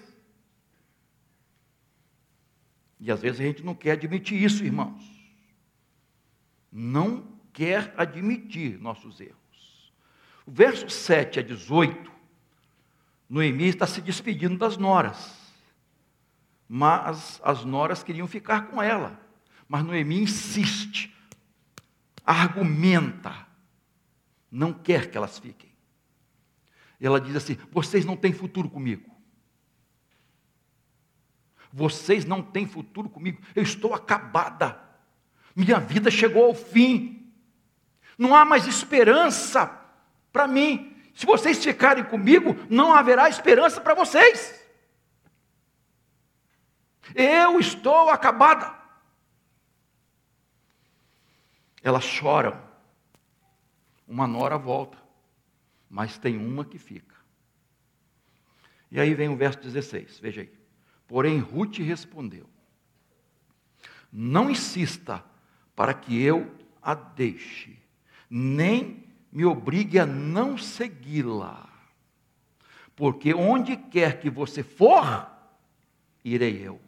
E 2.99 3.11
às 3.11 3.19
vezes 3.19 3.41
a 3.41 3.43
gente 3.43 3.63
não 3.63 3.73
quer 3.73 3.93
admitir 3.93 4.39
isso, 4.39 4.63
irmãos. 4.63 5.03
Não 6.71 7.27
quer 7.51 7.95
admitir 7.97 8.79
nossos 8.79 9.19
erros. 9.19 9.91
O 10.45 10.51
verso 10.51 10.87
7 10.87 11.39
a 11.39 11.41
18 11.41 12.12
Noemi 13.33 13.69
está 13.69 13.87
se 13.87 13.99
despedindo 13.99 14.59
das 14.59 14.77
noras. 14.77 15.33
Mas 16.69 17.41
as 17.43 17.65
noras 17.65 18.03
queriam 18.03 18.27
ficar 18.27 18.67
com 18.67 18.79
ela. 18.79 19.19
Mas 19.67 19.83
Noemi 19.83 20.21
insiste, 20.21 21.11
argumenta, 22.23 23.47
não 24.51 24.71
quer 24.71 25.09
que 25.09 25.17
elas 25.17 25.39
fiquem. 25.39 25.71
Ela 27.01 27.19
diz 27.19 27.35
assim: 27.35 27.57
vocês 27.71 28.05
não 28.05 28.15
têm 28.15 28.31
futuro 28.31 28.69
comigo. 28.69 29.09
Vocês 31.71 32.25
não 32.25 32.43
têm 32.43 32.67
futuro 32.67 33.09
comigo. 33.09 33.41
Eu 33.55 33.63
estou 33.63 33.95
acabada. 33.95 34.79
Minha 35.55 35.79
vida 35.79 36.11
chegou 36.11 36.45
ao 36.45 36.53
fim. 36.53 37.33
Não 38.15 38.35
há 38.35 38.45
mais 38.45 38.67
esperança 38.67 39.65
para 40.31 40.47
mim. 40.47 40.92
Se 41.13 41.25
vocês 41.25 41.63
ficarem 41.63 42.03
comigo, 42.03 42.55
não 42.69 42.93
haverá 42.93 43.29
esperança 43.29 43.79
para 43.79 43.93
vocês. 43.93 44.61
Eu 47.13 47.59
estou 47.59 48.09
acabada. 48.09 48.73
Elas 51.81 52.03
choram. 52.03 52.61
Uma 54.07 54.27
nora 54.27 54.57
volta, 54.57 54.97
mas 55.89 56.17
tem 56.17 56.37
uma 56.37 56.65
que 56.65 56.77
fica. 56.77 57.15
E 58.91 58.99
aí 58.99 59.13
vem 59.15 59.29
o 59.29 59.35
verso 59.35 59.59
16, 59.59 60.19
veja 60.19 60.41
aí. 60.41 60.53
Porém, 61.07 61.39
Ruth 61.39 61.77
respondeu: 61.77 62.47
Não 64.11 64.49
insista 64.49 65.23
para 65.75 65.93
que 65.93 66.21
eu 66.21 66.55
a 66.81 66.93
deixe, 66.93 67.79
nem 68.29 69.02
me 69.33 69.43
obrigue 69.43 69.97
a 69.97 70.05
não 70.05 70.55
segui-la. 70.57 71.67
Porque 72.95 73.33
onde 73.33 73.75
quer 73.75 74.19
que 74.19 74.29
você 74.29 74.61
for, 74.61 75.27
irei 76.23 76.61
eu. 76.61 76.79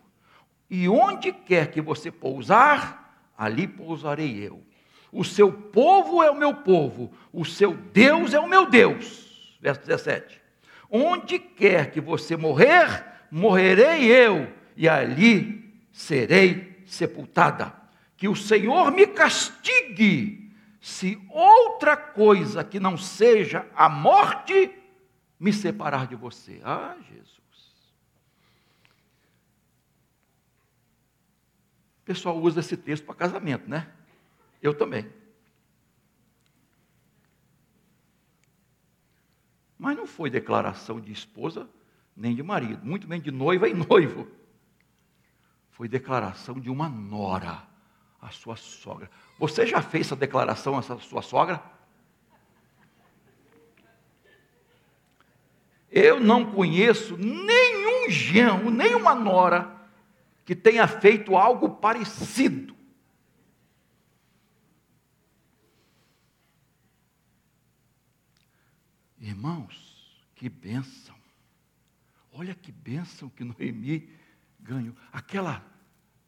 E 0.70 0.88
onde 0.88 1.34
quer 1.34 1.72
que 1.72 1.82
você 1.82 2.12
pousar, 2.12 3.32
ali 3.36 3.68
pousarei 3.68 4.38
eu. 4.48 4.62
O 5.12 5.24
seu 5.24 5.52
povo 5.52 6.22
é 6.22 6.30
o 6.30 6.38
meu 6.38 6.54
povo, 6.54 7.12
o 7.34 7.44
seu 7.44 7.74
Deus 7.74 8.34
é 8.34 8.40
o 8.40 8.48
meu 8.48 8.70
Deus. 8.70 9.58
Verso 9.60 9.82
17. 9.82 10.40
Onde 10.88 11.40
quer 11.40 11.90
que 11.90 12.00
você 12.00 12.38
morrer, 12.38 13.04
morrerei 13.32 14.06
eu, 14.06 14.54
e 14.78 14.88
ali 14.88 15.74
serei 15.92 16.84
sepultada. 16.86 17.74
Que 18.16 18.28
o 18.28 18.36
Senhor 18.36 18.92
me 18.92 19.08
castigue 19.08 20.45
se 20.82 21.22
outra 21.30 21.98
coisa 21.98 22.64
que 22.64 22.80
não 22.80 22.98
seja 22.98 23.70
a 23.76 23.90
morte 23.90 24.72
me 25.40 25.52
separar 25.52 26.08
de 26.08 26.16
você. 26.16 26.62
Ah, 26.64 26.96
Jesus. 27.10 27.36
O 32.02 32.06
pessoal 32.06 32.38
usa 32.38 32.60
esse 32.60 32.78
texto 32.78 33.04
para 33.06 33.16
casamento, 33.16 33.70
né? 33.70 33.92
Eu 34.62 34.74
também. 34.74 35.12
Mas 39.78 39.98
não 39.98 40.08
foi 40.08 40.30
declaração 40.30 41.00
de 41.00 41.12
esposa 41.12 41.70
nem 42.16 42.34
de 42.34 42.42
marido, 42.42 42.86
muito 42.86 43.08
menos 43.08 43.24
de 43.24 43.32
noiva 43.32 43.68
e 43.68 43.74
noivo. 43.74 44.28
Foi 45.72 45.88
declaração 45.88 46.60
de 46.60 46.70
uma 46.70 46.88
nora, 46.88 47.68
a 48.22 48.30
sua 48.30 48.56
sogra. 48.56 49.12
Você 49.38 49.66
já 49.66 49.82
fez 49.82 50.08
essa 50.08 50.16
declaração 50.16 50.78
a 50.78 50.82
sua 50.82 51.22
sogra? 51.22 51.62
Eu 55.90 56.20
não 56.20 56.52
conheço 56.52 57.18
nenhum 57.18 58.10
genro, 58.10 58.70
nenhuma 58.70 59.14
nora 59.16 59.76
que 60.44 60.56
tenha 60.56 60.88
feito 60.88 61.36
algo 61.36 61.70
parecido. 61.70 62.76
Irmãos, 69.18 70.24
que 70.36 70.48
bênção. 70.48 71.16
Olha 72.32 72.54
que 72.54 72.72
bênção 72.72 73.30
que 73.30 73.44
Noemi 73.44 74.10
ganhou. 74.60 74.96
Aquela 75.12 75.66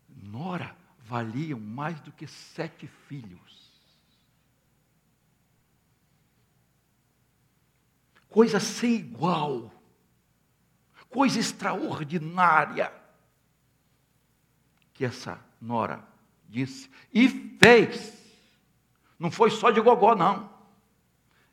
nora 0.10 0.76
valia 1.08 1.56
mais 1.56 2.00
do 2.02 2.12
que 2.12 2.28
sete 2.28 2.86
filhos. 3.08 3.72
Coisa 8.30 8.60
sem 8.60 8.96
igual. 8.96 9.74
Coisa 11.10 11.40
extraordinária. 11.40 12.94
Que 14.94 15.06
essa 15.06 15.40
nora 15.62 16.06
disse 16.50 16.90
e 17.14 17.30
fez. 17.58 18.18
Não 19.18 19.32
foi 19.32 19.50
só 19.50 19.72
de 19.72 19.80
gogó, 19.80 20.14
não. 20.14 20.54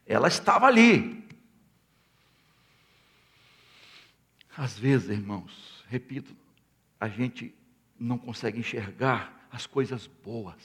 Ela 0.05 0.29
estava 0.29 0.67
ali. 0.67 1.25
Às 4.57 4.77
vezes, 4.77 5.11
irmãos, 5.11 5.85
repito, 5.89 6.37
a 7.01 7.09
gente 7.09 7.55
não 7.99 8.19
consegue 8.19 8.59
enxergar 8.59 9.34
as 9.55 9.67
coisas 9.67 10.09
boas, 10.09 10.61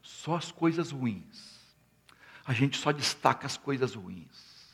só 0.00 0.36
as 0.36 0.50
coisas 0.50 0.90
ruins. 0.90 1.60
A 2.44 2.54
gente 2.54 2.78
só 2.78 2.90
destaca 2.90 3.46
as 3.46 3.58
coisas 3.58 3.94
ruins. 3.94 4.72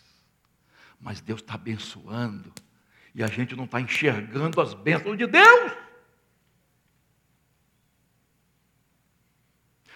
Mas 1.00 1.20
Deus 1.20 1.40
está 1.40 1.54
abençoando 1.54 2.52
e 3.12 3.22
a 3.22 3.26
gente 3.26 3.56
não 3.56 3.64
está 3.64 3.80
enxergando 3.80 4.60
as 4.60 4.72
bênçãos 4.72 5.18
de 5.18 5.26
Deus. 5.26 5.72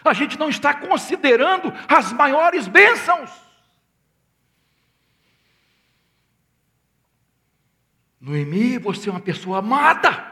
A 0.04 0.12
gente 0.12 0.36
não 0.36 0.48
está 0.48 0.74
considerando 0.74 1.72
as 1.88 2.12
maiores 2.12 2.66
bênçãos. 2.66 3.30
Noemi, 8.20 8.78
você 8.78 9.08
é 9.08 9.12
uma 9.12 9.20
pessoa 9.20 9.58
amada. 9.58 10.31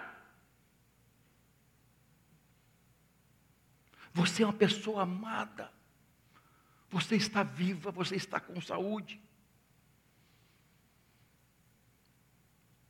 Você 4.41 4.45
é 4.45 4.47
uma 4.47 4.53
pessoa 4.55 5.03
amada. 5.03 5.71
Você 6.89 7.15
está 7.15 7.43
viva, 7.43 7.91
você 7.91 8.17
está 8.17 8.41
com 8.41 8.59
saúde. 8.59 9.21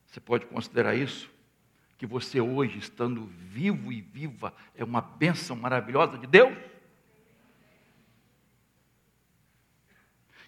Você 0.06 0.20
pode 0.20 0.46
considerar 0.46 0.94
isso? 0.94 1.28
Que 1.98 2.06
você 2.06 2.40
hoje, 2.40 2.78
estando 2.78 3.26
vivo 3.26 3.92
e 3.92 4.00
viva, 4.00 4.54
é 4.76 4.84
uma 4.84 5.00
bênção 5.00 5.56
maravilhosa 5.56 6.16
de 6.18 6.26
Deus? 6.28 6.56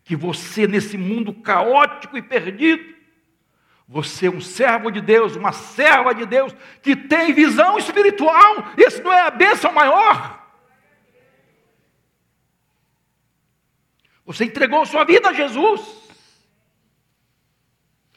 Que 0.05 0.15
você, 0.15 0.69
nesse 0.69 0.97
mundo 0.97 1.35
caótico 1.35 2.17
e 2.17 2.23
perdido, 2.23 2.95
você 3.89 4.27
é 4.27 4.31
um 4.31 4.41
servo 4.41 4.89
de 4.89 5.01
Deus, 5.01 5.35
uma 5.35 5.51
serva 5.51 6.15
de 6.15 6.25
Deus, 6.27 6.55
que 6.81 6.95
tem 6.95 7.35
visão 7.35 7.77
espiritual. 7.77 8.73
Isso 8.79 9.03
não 9.03 9.13
é 9.13 9.27
a 9.27 9.31
bênção 9.33 9.73
maior? 9.73 10.42
Você 14.25 14.45
entregou 14.45 14.87
sua 14.87 15.05
vida 15.05 15.29
a 15.29 15.33
Jesus. 15.33 15.81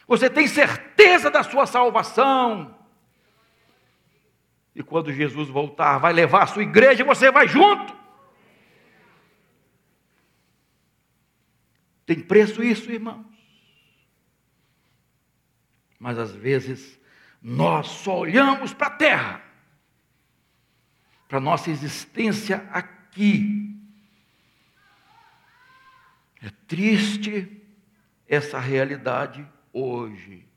Você 0.07 0.29
tem 0.29 0.47
certeza 0.47 1.31
da 1.31 1.43
sua 1.43 1.65
salvação. 1.65 2.77
E 4.75 4.83
quando 4.83 5.11
Jesus 5.11 5.49
voltar, 5.49 5.97
vai 5.97 6.13
levar 6.13 6.43
a 6.43 6.47
sua 6.47 6.63
igreja 6.63 7.01
e 7.01 7.05
você 7.05 7.31
vai 7.31 7.47
junto. 7.47 7.95
Tem 12.05 12.19
preço 12.19 12.63
isso, 12.63 12.91
irmão? 12.91 13.25
Mas 15.97 16.19
às 16.19 16.31
vezes 16.31 16.99
nós 17.41 17.87
só 17.87 18.19
olhamos 18.19 18.73
para 18.73 18.87
a 18.87 18.91
terra, 18.91 19.41
para 21.27 21.39
a 21.39 21.41
nossa 21.41 21.71
existência 21.71 22.67
aqui. 22.71 23.64
É 26.41 26.49
triste 26.67 27.61
essa 28.27 28.59
realidade 28.59 29.47
hoje. 29.71 30.47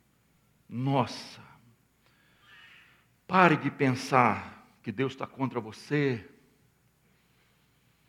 Nossa, 0.69 1.43
pare 3.27 3.57
de 3.57 3.71
pensar 3.71 4.67
que 4.83 4.93
Deus 4.93 5.13
está 5.13 5.27
contra 5.27 5.61
você, 5.61 6.29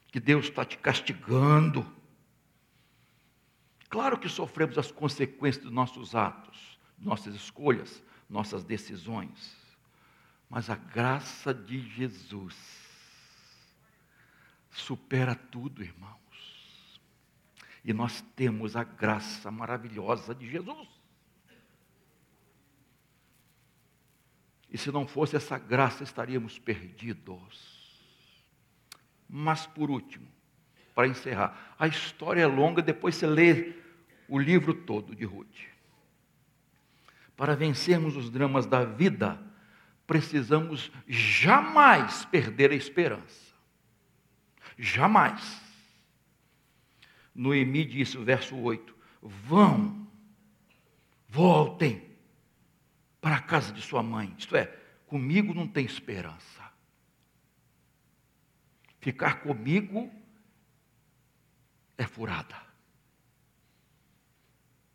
que 0.08 0.20
Deus 0.20 0.46
está 0.46 0.66
te 0.66 0.78
castigando. 0.78 1.86
Claro 3.90 4.20
que 4.20 4.28
sofremos 4.28 4.78
as 4.78 4.92
consequências 4.92 5.64
dos 5.64 5.74
nossos 5.74 6.16
atos 6.16 6.80
nossas 7.02 7.34
escolhas, 7.36 8.04
nossas 8.30 8.64
decisões. 8.64 9.58
Mas 10.50 10.70
a 10.70 10.76
graça 10.76 11.54
de 11.54 11.80
Jesus 11.96 12.56
supera 14.72 15.36
tudo, 15.36 15.84
irmãos. 15.84 16.20
E 17.84 17.94
nós 17.94 18.22
temos 18.36 18.76
a 18.76 18.84
graça 18.84 19.50
maravilhosa 19.50 20.36
de 20.36 20.50
Jesus. 20.50 20.88
E 24.70 24.78
se 24.78 24.92
não 24.92 25.08
fosse 25.08 25.36
essa 25.36 25.58
graça, 25.58 26.04
estaríamos 26.04 26.60
perdidos. 26.60 27.80
Mas 29.28 29.66
por 29.66 29.90
último, 29.90 30.28
para 30.94 31.08
encerrar, 31.08 31.76
a 31.78 31.88
história 31.88 32.42
é 32.42 32.48
longa, 32.48 32.82
depois 32.82 33.16
você 33.16 33.26
lê 33.26 33.74
o 34.28 34.38
livro 34.38 34.74
todo 34.74 35.16
de 35.16 35.26
Ruth. 35.26 35.60
Para 37.36 37.56
vencermos 37.56 38.16
os 38.16 38.30
dramas 38.30 38.66
da 38.66 38.84
vida, 38.84 39.42
precisamos 40.06 40.92
jamais 41.08 42.26
perder 42.26 42.72
a 42.72 42.76
esperança. 42.76 43.54
Jamais. 44.78 45.69
Noemi 47.40 47.86
disse, 47.86 48.18
o 48.18 48.24
verso 48.26 48.54
8: 48.54 48.94
Vão, 49.22 50.06
voltem 51.30 52.04
para 53.22 53.38
a 53.38 53.42
casa 53.42 53.72
de 53.72 53.82
sua 53.82 54.04
mãe. 54.04 54.36
Isto 54.38 54.58
é, 54.58 54.66
comigo 55.08 55.54
não 55.54 55.66
tem 55.66 55.86
esperança. 55.86 56.70
Ficar 59.00 59.36
comigo 59.42 60.12
é 61.98 62.06
furada. 62.06 62.62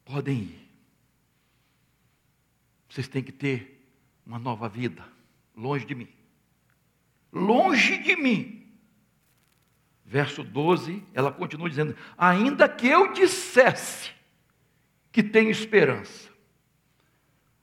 Podem 0.05 0.43
ir. 0.43 0.71
Vocês 2.91 3.09
têm 3.09 3.23
que 3.23 3.33
ter 3.33 3.89
uma 4.27 4.39
nova 4.39 4.69
vida, 4.69 5.03
longe 5.57 5.87
de 5.87 5.95
mim. 5.95 6.09
Longe 7.33 7.97
de 8.03 8.15
mim. 8.17 8.64
Verso 10.05 10.43
12, 10.43 11.03
ela 11.15 11.33
continua 11.33 11.69
dizendo: 11.69 11.97
Ainda 12.17 12.69
que 12.69 12.87
eu 12.87 13.13
dissesse 13.13 14.13
que 15.11 15.23
tenho 15.23 15.51
esperança. 15.51 16.31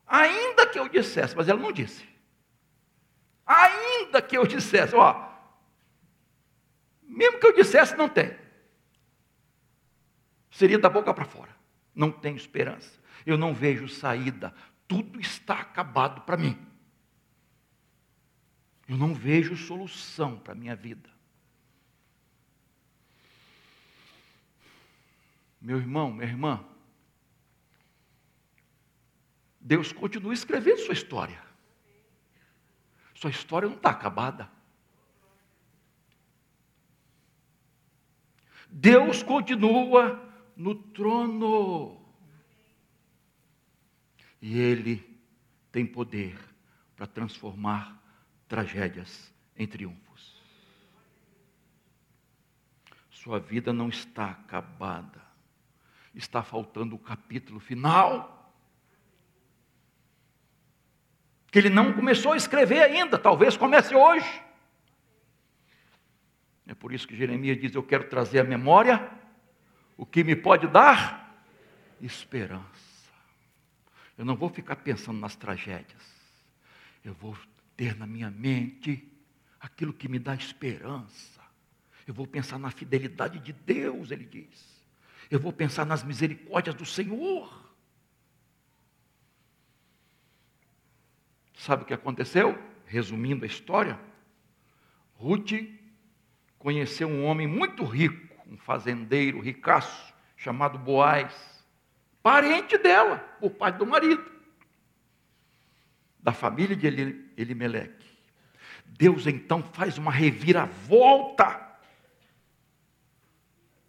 Ainda 0.07 0.67
que 0.67 0.79
eu 0.79 0.89
dissesse, 0.89 1.35
mas 1.35 1.47
ela 1.47 1.59
não 1.59 1.71
disse. 1.71 2.05
Ainda 3.45 4.21
que 4.21 4.37
eu 4.37 4.45
dissesse, 4.45 4.95
ó, 4.95 5.29
mesmo 7.03 7.39
que 7.39 7.45
eu 7.45 7.53
dissesse, 7.53 7.95
não 7.95 8.09
tem. 8.09 8.35
Seria 10.49 10.79
da 10.79 10.89
boca 10.89 11.13
para 11.13 11.25
fora. 11.25 11.55
Não 11.93 12.11
tenho 12.11 12.35
esperança. 12.35 12.99
Eu 13.25 13.37
não 13.37 13.53
vejo 13.53 13.87
saída 13.87 14.53
tudo 14.91 15.21
está 15.21 15.53
acabado 15.53 16.19
para 16.23 16.35
mim. 16.35 16.57
Eu 18.89 18.97
não 18.97 19.13
vejo 19.13 19.55
solução 19.55 20.37
para 20.37 20.51
a 20.51 20.55
minha 20.55 20.75
vida. 20.75 21.09
Meu 25.61 25.77
irmão, 25.77 26.11
minha 26.11 26.27
irmã, 26.27 26.65
Deus 29.59 29.91
continua 29.93 30.33
escrevendo 30.33 30.79
sua 30.79 30.93
história. 30.93 31.41
Sua 33.13 33.29
história 33.29 33.69
não 33.69 33.75
está 33.75 33.91
acabada. 33.91 34.49
Deus 38.71 39.21
continua 39.21 40.19
no 40.55 40.73
trono. 40.73 42.01
E 44.41 44.57
Ele 44.57 45.21
tem 45.71 45.85
poder 45.85 46.39
para 46.95 47.05
transformar 47.05 48.01
tragédias 48.47 49.31
em 49.55 49.67
triunfos. 49.67 50.41
Sua 53.11 53.39
vida 53.39 53.71
não 53.71 53.89
está 53.89 54.31
acabada, 54.31 55.21
está 56.13 56.43
faltando 56.43 56.95
o 56.95 56.99
capítulo 56.99 57.59
final. 57.59 58.53
Que 61.51 61.59
ele 61.59 61.69
não 61.69 61.93
começou 61.93 62.33
a 62.33 62.37
escrever 62.37 62.81
ainda, 62.81 63.17
talvez 63.17 63.57
comece 63.57 63.93
hoje. 63.93 64.41
É 66.65 66.73
por 66.73 66.93
isso 66.93 67.07
que 67.07 67.15
Jeremias 67.15 67.59
diz: 67.59 67.75
Eu 67.75 67.83
quero 67.83 68.07
trazer 68.07 68.39
à 68.39 68.43
memória 68.43 69.11
o 69.97 70.05
que 70.05 70.23
me 70.23 70.35
pode 70.35 70.67
dar 70.67 71.45
esperança. 71.99 72.65
Eu 74.17 74.25
não 74.25 74.35
vou 74.35 74.49
ficar 74.49 74.77
pensando 74.77 75.19
nas 75.19 75.35
tragédias. 75.35 76.01
Eu 77.03 77.13
vou 77.13 77.37
ter 77.75 77.97
na 77.97 78.05
minha 78.05 78.29
mente 78.29 79.07
aquilo 79.59 79.93
que 79.93 80.07
me 80.07 80.19
dá 80.19 80.33
esperança. 80.35 81.41
Eu 82.07 82.13
vou 82.13 82.25
pensar 82.25 82.57
na 82.57 82.71
fidelidade 82.71 83.39
de 83.39 83.53
Deus, 83.53 84.11
ele 84.11 84.25
diz. 84.25 84.80
Eu 85.31 85.39
vou 85.39 85.51
pensar 85.51 85.85
nas 85.85 86.03
misericórdias 86.03 86.75
do 86.75 86.85
Senhor. 86.85 87.49
Sabe 91.55 91.83
o 91.83 91.85
que 91.85 91.93
aconteceu? 91.93 92.61
Resumindo 92.85 93.45
a 93.45 93.47
história, 93.47 93.97
Ruth 95.15 95.53
conheceu 96.59 97.07
um 97.07 97.23
homem 97.23 97.47
muito 97.47 97.85
rico, 97.85 98.35
um 98.45 98.57
fazendeiro 98.57 99.39
ricaço, 99.39 100.13
chamado 100.35 100.77
Boaz 100.77 101.51
parente 102.21 102.77
dela, 102.77 103.17
por 103.39 103.51
parte 103.51 103.77
do 103.77 103.85
marido, 103.85 104.23
da 106.19 106.31
família 106.31 106.75
de 106.75 106.87
Elimeleque. 107.37 108.05
Deus 108.85 109.25
então 109.25 109.63
faz 109.63 109.97
uma 109.97 110.11
reviravolta, 110.11 111.70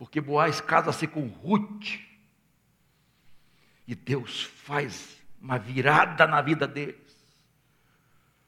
porque 0.03 0.21
Boaz 0.21 0.61
casa-se 0.61 1.07
com 1.07 1.29
Ruth, 1.29 2.01
e 3.87 3.95
Deus 3.95 4.43
faz 4.43 5.17
uma 5.41 5.61
virada 5.61 6.27
na 6.27 6.43
vida 6.43 6.67
deles. 6.67 7.25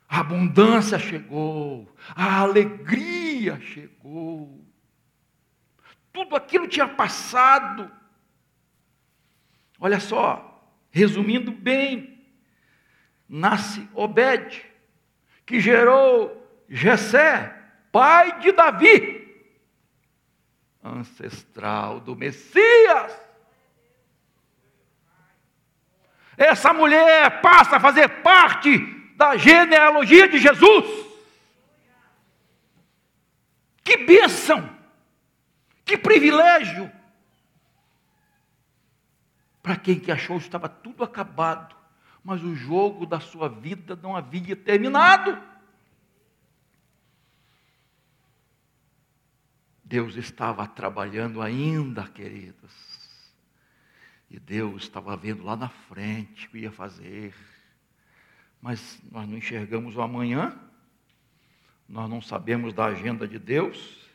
A 0.09 0.19
abundância 0.19 0.99
chegou, 0.99 1.95
a 2.09 2.41
alegria 2.41 3.61
chegou, 3.61 4.67
tudo 6.13 6.35
aquilo 6.35 6.67
tinha 6.67 6.89
passado, 6.89 7.89
Olha 9.79 10.01
só, 10.01 10.69
resumindo 10.91 11.53
bem, 11.53 12.27
nasce 13.29 13.89
Obed, 13.95 14.61
que 15.47 15.61
gerou 15.61 16.65
Jessé, 16.69 17.57
pai 17.93 18.41
de 18.41 18.51
Davi, 18.51 19.24
ancestral 20.85 22.01
do 22.01 22.15
Messias. 22.15 23.13
Essa 26.37 26.73
mulher 26.73 27.41
passa 27.41 27.77
a 27.77 27.81
fazer 27.81 28.09
parte 28.23 28.79
da 29.17 29.37
genealogia 29.37 30.29
de 30.29 30.39
Jesus. 30.39 30.85
Que 33.83 33.97
bênção! 33.99 34.69
Que 35.85 35.97
privilégio! 35.97 36.91
para 39.65 39.77
quem 39.77 39.99
que 39.99 40.13
achou 40.13 40.37
estava 40.37 40.69
tudo 40.69 41.03
acabado, 41.03 41.75
mas 42.23 42.45
o 42.45 42.55
jogo 42.55 43.07
da 43.07 43.19
sua 43.19 43.49
vida 43.49 43.99
não 44.01 44.15
havia 44.15 44.55
terminado. 44.55 45.43
Deus 49.95 50.17
estava 50.17 50.67
trabalhando 50.67 51.41
ainda, 51.41 52.03
queridos. 52.09 52.73
E 54.29 54.41
Deus 54.41 54.83
estava 54.83 55.17
vendo 55.17 55.45
lá 55.45 55.55
na 55.55 55.69
frente 55.69 56.49
o 56.49 56.51
que 56.51 56.59
ia 56.59 56.73
fazer. 56.73 57.33
Mas 58.61 59.01
nós 59.13 59.29
não 59.29 59.39
enxergamos 59.39 59.95
o 59.95 60.03
amanhã, 60.03 60.59
nós 61.89 62.11
não 62.11 62.21
sabemos 62.21 62.75
da 62.75 62.87
agenda 62.87 63.29
de 63.29 63.39
Deus. 63.39 64.11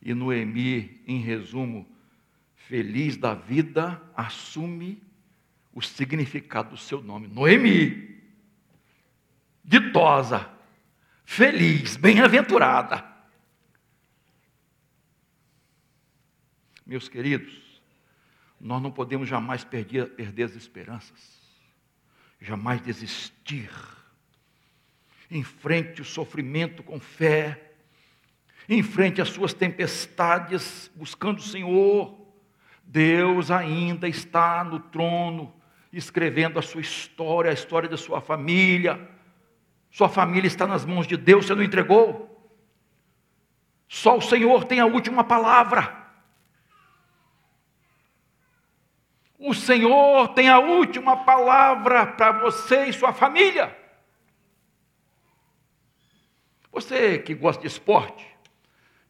E 0.00 0.14
Noemi, 0.14 1.02
em 1.08 1.18
resumo, 1.18 1.84
feliz 2.54 3.16
da 3.16 3.34
vida, 3.34 4.00
assume 4.14 5.02
o 5.72 5.82
significado 5.82 6.70
do 6.70 6.76
seu 6.76 7.02
nome. 7.02 7.26
Noemi, 7.26 8.22
ditosa, 9.64 10.48
feliz, 11.24 11.96
bem-aventurada. 11.96 13.15
Meus 16.86 17.08
queridos, 17.08 17.82
nós 18.60 18.80
não 18.80 18.90
podemos 18.90 19.28
jamais 19.28 19.64
perder, 19.64 20.10
perder 20.10 20.44
as 20.44 20.54
esperanças, 20.54 21.40
jamais 22.40 22.80
desistir. 22.80 23.70
Enfrente 25.30 26.00
o 26.00 26.04
sofrimento 26.04 26.82
com 26.84 27.00
fé, 27.00 27.72
enfrente 28.68 29.20
as 29.20 29.28
suas 29.28 29.52
tempestades, 29.52 30.90
buscando 30.94 31.38
o 31.38 31.42
Senhor 31.42 32.26
Deus 32.86 33.50
ainda 33.50 34.08
está 34.08 34.62
no 34.62 34.78
trono, 34.78 35.52
escrevendo 35.92 36.58
a 36.58 36.62
sua 36.62 36.80
história, 36.80 37.50
a 37.50 37.54
história 37.54 37.88
da 37.88 37.96
sua 37.96 38.20
família. 38.20 39.10
Sua 39.90 40.08
família 40.08 40.46
está 40.46 40.66
nas 40.66 40.84
mãos 40.84 41.06
de 41.06 41.16
Deus, 41.16 41.46
você 41.46 41.54
não 41.54 41.62
entregou? 41.62 42.32
Só 43.88 44.16
o 44.16 44.22
Senhor 44.22 44.64
tem 44.64 44.78
a 44.78 44.86
última 44.86 45.24
palavra. 45.24 46.05
O 49.38 49.52
Senhor 49.52 50.28
tem 50.28 50.48
a 50.48 50.58
última 50.58 51.18
palavra 51.18 52.06
para 52.06 52.32
você 52.32 52.86
e 52.86 52.92
sua 52.92 53.12
família. 53.12 53.76
Você 56.72 57.18
que 57.18 57.34
gosta 57.34 57.62
de 57.62 57.68
esporte, 57.68 58.26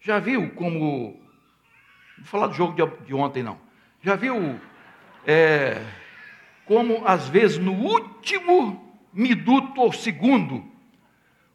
já 0.01 0.19
viu 0.19 0.51
como. 0.51 1.21
Não 2.17 2.25
vou 2.25 2.25
falar 2.25 2.47
do 2.49 2.55
jogo 2.55 2.75
de, 3.05 3.15
ontem, 3.15 3.43
não. 3.43 3.59
Já 4.03 4.15
viu 4.15 4.59
é, 5.27 5.83
como, 6.65 7.03
às 7.05 7.29
vezes, 7.29 7.59
no 7.59 7.73
último 7.73 9.01
minuto 9.13 9.81
ou 9.81 9.93
segundo, 9.93 10.65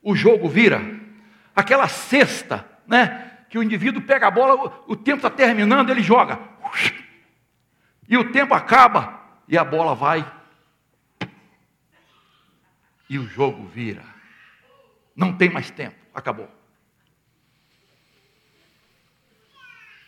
o 0.01 0.15
jogo 0.15 0.47
vira? 0.47 0.81
Aquela 1.55 1.87
cesta, 1.87 2.69
né? 2.87 3.39
Que 3.49 3.57
o 3.57 3.63
indivíduo 3.63 4.01
pega 4.01 4.27
a 4.27 4.31
bola, 4.31 4.83
o 4.87 4.95
tempo 4.95 5.17
está 5.17 5.29
terminando, 5.29 5.89
ele 5.89 6.03
joga. 6.03 6.39
E 8.11 8.17
o 8.17 8.31
tempo 8.31 8.53
acaba 8.53 9.19
e 9.47 9.57
a 9.57 9.63
bola 9.63 9.95
vai. 9.95 10.31
E 13.09 13.17
o 13.17 13.25
jogo 13.25 13.65
vira. 13.65 14.05
Não 15.15 15.35
tem 15.35 15.49
mais 15.49 15.71
tempo, 15.71 15.97
acabou. 16.13 16.49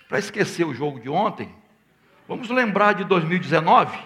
Para 0.07 0.19
esquecer 0.19 0.63
o 0.65 0.75
jogo 0.75 0.99
de 0.99 1.09
ontem, 1.09 1.63
Vamos 2.27 2.49
lembrar 2.49 2.93
de 2.93 3.03
2019? 3.03 3.97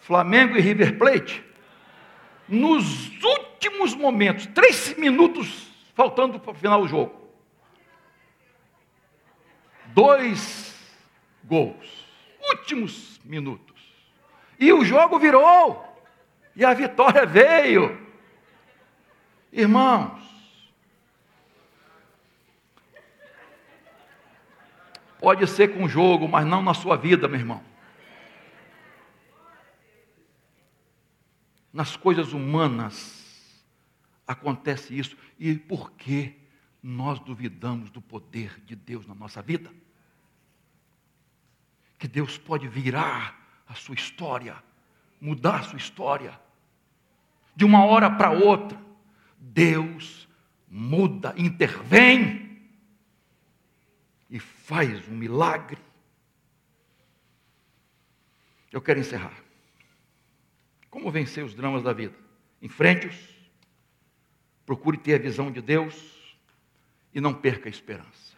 Flamengo 0.00 0.56
e 0.56 0.60
River 0.60 0.98
Plate. 0.98 1.44
Nos 2.48 3.10
últimos 3.22 3.94
momentos, 3.94 4.46
três 4.46 4.96
minutos 4.96 5.68
faltando 5.94 6.40
para 6.40 6.50
o 6.50 6.54
final 6.54 6.82
do 6.82 6.88
jogo. 6.88 7.14
Dois 9.86 10.67
gols. 11.48 12.06
Últimos 12.50 13.20
minutos. 13.24 13.76
E 14.60 14.72
o 14.72 14.84
jogo 14.84 15.18
virou. 15.18 15.84
E 16.54 16.64
a 16.64 16.74
vitória 16.74 17.24
veio. 17.26 18.06
Irmãos, 19.52 20.28
Pode 25.18 25.46
ser 25.48 25.74
com 25.74 25.88
jogo, 25.88 26.28
mas 26.28 26.46
não 26.46 26.62
na 26.62 26.72
sua 26.72 26.96
vida, 26.96 27.26
meu 27.26 27.40
irmão. 27.40 27.62
Nas 31.72 31.96
coisas 31.96 32.32
humanas 32.32 33.64
acontece 34.26 34.96
isso. 34.96 35.16
E 35.38 35.54
por 35.54 35.92
que 35.92 36.34
nós 36.82 37.18
duvidamos 37.18 37.90
do 37.90 38.00
poder 38.00 38.60
de 38.64 38.76
Deus 38.76 39.06
na 39.06 39.14
nossa 39.14 39.42
vida? 39.42 39.72
Que 41.98 42.06
Deus 42.06 42.38
pode 42.38 42.68
virar 42.68 43.62
a 43.66 43.74
sua 43.74 43.94
história, 43.94 44.56
mudar 45.20 45.60
a 45.60 45.62
sua 45.62 45.78
história. 45.78 46.38
De 47.56 47.64
uma 47.64 47.84
hora 47.84 48.08
para 48.10 48.30
outra, 48.30 48.80
Deus 49.38 50.28
muda, 50.68 51.34
intervém 51.36 52.60
e 54.30 54.38
faz 54.38 55.08
um 55.08 55.14
milagre. 55.14 55.78
Eu 58.70 58.80
quero 58.80 59.00
encerrar. 59.00 59.34
Como 60.90 61.10
vencer 61.10 61.44
os 61.44 61.54
dramas 61.54 61.82
da 61.82 61.92
vida? 61.92 62.14
Enfrente-os, 62.60 63.16
procure 64.66 64.98
ter 64.98 65.14
a 65.14 65.18
visão 65.18 65.50
de 65.50 65.62
Deus 65.62 66.18
e 67.14 67.20
não 67.20 67.32
perca 67.32 67.68
a 67.68 67.70
esperança. 67.70 68.36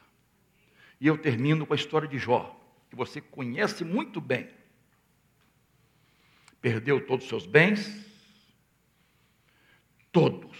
E 1.00 1.06
eu 1.06 1.16
termino 1.16 1.66
com 1.66 1.72
a 1.72 1.76
história 1.76 2.06
de 2.06 2.18
Jó, 2.18 2.59
que 2.90 2.96
você 2.96 3.20
conhece 3.20 3.84
muito 3.84 4.20
bem. 4.20 4.50
Perdeu 6.60 7.06
todos 7.06 7.24
os 7.24 7.28
seus 7.28 7.46
bens, 7.46 8.04
todos. 10.10 10.58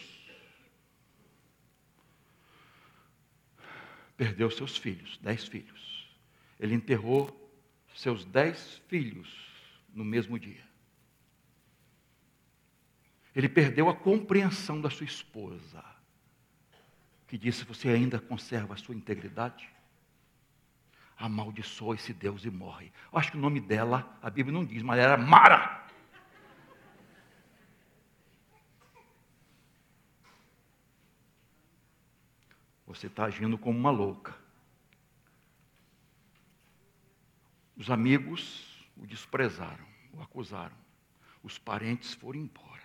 Perdeu 4.17 4.51
seus 4.51 4.77
filhos, 4.77 5.19
dez 5.19 5.47
filhos. 5.47 6.09
Ele 6.59 6.75
enterrou 6.75 7.37
seus 7.95 8.25
dez 8.25 8.81
filhos 8.87 9.29
no 9.93 10.05
mesmo 10.05 10.39
dia. 10.39 10.65
Ele 13.35 13.49
perdeu 13.49 13.89
a 13.89 13.97
compreensão 13.97 14.81
da 14.81 14.91
sua 14.91 15.07
esposa, 15.07 15.85
que 17.27 17.37
disse: 17.37 17.65
Você 17.65 17.89
ainda 17.89 18.21
conserva 18.21 18.75
a 18.75 18.77
sua 18.77 18.95
integridade? 18.95 19.69
Amaldiçoa 21.21 21.97
esse 21.97 22.15
Deus 22.15 22.47
e 22.47 22.51
morre. 22.51 22.91
Eu 23.13 23.19
acho 23.19 23.31
que 23.31 23.37
o 23.37 23.41
nome 23.41 23.61
dela, 23.61 24.19
a 24.23 24.31
Bíblia 24.31 24.55
não 24.55 24.65
diz, 24.65 24.83
mas 24.83 24.99
era 24.99 25.19
Mara. 25.19 25.87
Você 32.87 33.07
está 33.07 33.27
agindo 33.27 33.59
como 33.59 33.79
uma 33.79 33.91
louca. 33.91 34.35
Os 37.77 37.91
amigos 37.91 38.89
o 38.97 39.07
desprezaram, 39.07 39.87
o 40.13 40.23
acusaram. 40.23 40.77
Os 41.43 41.59
parentes 41.59 42.15
foram 42.15 42.41
embora. 42.41 42.83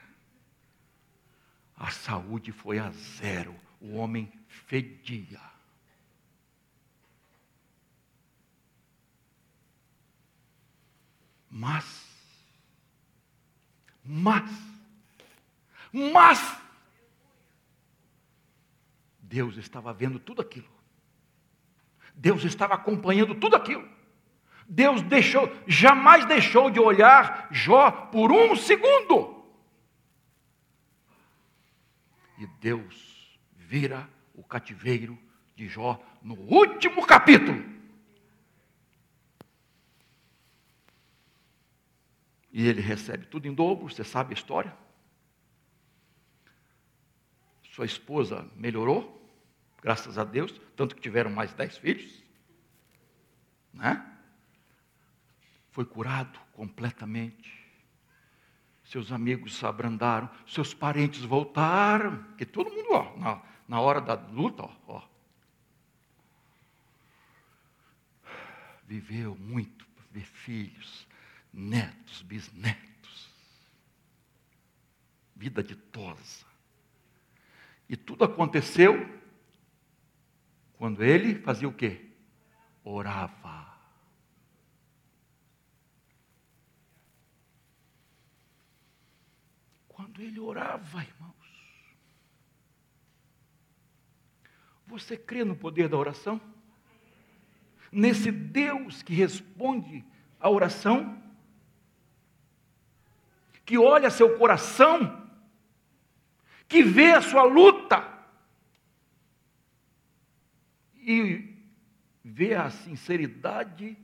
A 1.75 1.89
saúde 1.89 2.51
foi 2.51 2.79
a 2.79 2.89
zero. 2.91 3.55
O 3.79 3.95
homem 3.95 4.31
fedia. 4.47 5.54
Mas, 11.57 12.05
mas, 14.03 14.51
mas, 15.89 16.57
Deus 19.21 19.55
estava 19.55 19.93
vendo 19.93 20.19
tudo 20.19 20.41
aquilo. 20.41 20.67
Deus 22.13 22.43
estava 22.43 22.73
acompanhando 22.73 23.33
tudo 23.35 23.55
aquilo. 23.55 23.87
Deus 24.67 25.01
deixou, 25.03 25.49
jamais 25.65 26.25
deixou 26.25 26.69
de 26.69 26.77
olhar 26.77 27.47
Jó 27.51 27.89
por 27.89 28.33
um 28.33 28.53
segundo. 28.57 29.49
E 32.37 32.45
Deus 32.59 33.39
vira 33.53 34.09
o 34.33 34.43
cativeiro 34.43 35.17
de 35.55 35.69
Jó 35.69 36.03
no 36.21 36.35
último 36.35 37.07
capítulo. 37.07 37.74
E 42.55 42.65
ele 42.65 42.79
recebe 42.79 43.25
tudo 43.25 43.49
em 43.49 43.53
dobro, 43.53 43.89
você 43.89 44.05
sabe 44.05 44.33
a 44.33 44.37
história? 44.37 44.73
Sua 47.61 47.85
esposa 47.85 48.49
melhorou, 48.55 49.21
graças 49.81 50.17
a 50.17 50.23
Deus, 50.23 50.57
tanto 50.73 50.95
que 50.95 51.01
tiveram 51.01 51.29
mais 51.29 51.53
dez 51.53 51.77
filhos. 51.77 52.23
Né? 53.73 54.01
Foi 55.69 55.83
curado 55.83 56.39
completamente 56.53 57.65
seus 58.85 59.11
amigos 59.11 59.55
se 59.55 59.65
abrandaram, 59.65 60.29
seus 60.45 60.73
parentes 60.73 61.21
voltaram, 61.23 62.23
que 62.37 62.45
todo 62.45 62.69
mundo, 62.69 62.89
ó, 62.91 63.17
na, 63.17 63.41
na 63.67 63.81
hora 63.81 63.99
da 63.99 64.13
luta, 64.13 64.63
ó, 64.63 64.71
ó, 64.87 65.01
viveu 68.85 69.35
muito 69.35 69.87
ver 70.11 70.25
filhos, 70.25 71.07
netos, 71.55 72.21
bisnetos, 72.21 73.31
vida 75.33 75.63
ditosa. 75.63 76.45
E 77.87 77.95
tudo 77.95 78.25
aconteceu 78.25 78.93
quando 80.77 81.03
ele 81.03 81.35
fazia 81.35 81.67
o 81.67 81.73
quê? 81.73 82.09
Orava. 82.83 83.73
Quando 89.87 90.21
ele 90.21 90.39
orava, 90.39 91.01
irmãos. 91.01 91.35
Você 94.87 95.15
crê 95.15 95.45
no 95.45 95.55
poder 95.55 95.87
da 95.87 95.97
oração? 95.97 96.39
Nesse 97.91 98.29
Deus 98.29 99.01
que 99.01 99.13
responde 99.13 100.05
à 100.37 100.49
oração? 100.49 101.24
Que 103.65 103.77
olha 103.77 104.09
seu 104.09 104.37
coração? 104.37 105.29
Que 106.67 106.83
vê 106.83 107.13
a 107.13 107.21
sua 107.21 107.43
luta? 107.43 108.07
E 110.95 111.53
vê 112.23 112.53
a 112.55 112.69
sinceridade 112.69 113.97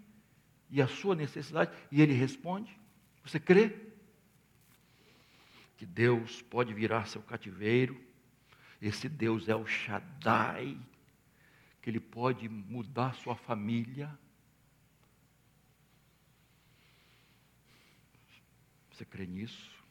e 0.70 0.82
a 0.82 0.88
sua 0.88 1.16
necessidade, 1.16 1.72
e 1.92 2.02
ele 2.02 2.14
responde? 2.14 2.76
Você 3.24 3.40
crê? 3.40 3.92
que 5.82 5.86
Deus 5.88 6.44
pode 6.44 6.76
virar 6.76 7.08
seu 7.08 7.24
cativeiro. 7.24 8.00
Esse 8.80 9.10
Deus 9.10 9.50
é 9.50 9.56
o 9.56 9.66
Shaddai, 9.66 10.78
que 11.82 11.90
Ele 11.90 12.00
pode 12.00 12.48
mudar 12.48 13.16
sua 13.16 13.36
família. 13.36 14.08
Você 19.02 19.06
crê 19.06 19.26
nisso? 19.26 19.84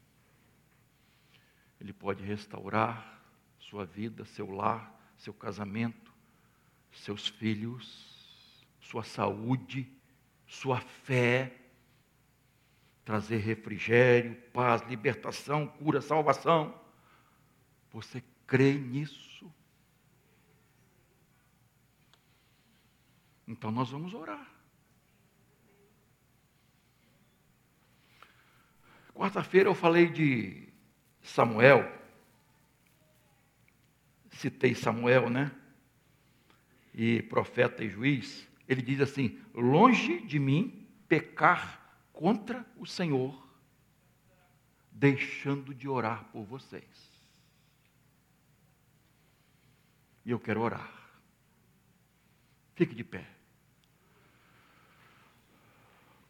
Ele 1.80 1.92
pode 1.92 2.22
restaurar 2.22 3.20
sua 3.58 3.84
vida, 3.84 4.24
seu 4.24 4.48
lar, 4.48 5.12
seu 5.18 5.34
casamento, 5.34 6.14
seus 6.92 7.26
filhos, 7.26 8.64
sua 8.80 9.02
saúde, 9.02 9.92
sua 10.46 10.80
fé 10.80 11.61
trazer 13.04 13.38
refrigério, 13.38 14.40
paz, 14.52 14.80
libertação, 14.82 15.66
cura, 15.66 16.00
salvação. 16.00 16.80
Você 17.90 18.22
crê 18.46 18.74
nisso? 18.74 19.52
Então 23.48 23.72
nós 23.72 23.90
vamos 23.90 24.14
orar. 24.14 24.59
Quarta-feira 29.14 29.68
eu 29.68 29.74
falei 29.74 30.08
de 30.08 30.68
Samuel. 31.22 31.90
Citei 34.30 34.74
Samuel, 34.74 35.28
né? 35.28 35.52
E 36.94 37.22
profeta 37.22 37.84
e 37.84 37.88
juiz. 37.88 38.48
Ele 38.66 38.82
diz 38.82 39.00
assim: 39.00 39.38
Longe 39.54 40.20
de 40.20 40.38
mim 40.38 40.88
pecar 41.08 41.80
contra 42.12 42.64
o 42.76 42.86
Senhor, 42.86 43.46
deixando 44.92 45.74
de 45.74 45.88
orar 45.88 46.24
por 46.26 46.44
vocês. 46.44 47.11
E 50.24 50.30
eu 50.30 50.38
quero 50.38 50.61
orar. 50.61 50.90
Fique 52.74 52.94
de 52.94 53.02
pé. 53.02 53.26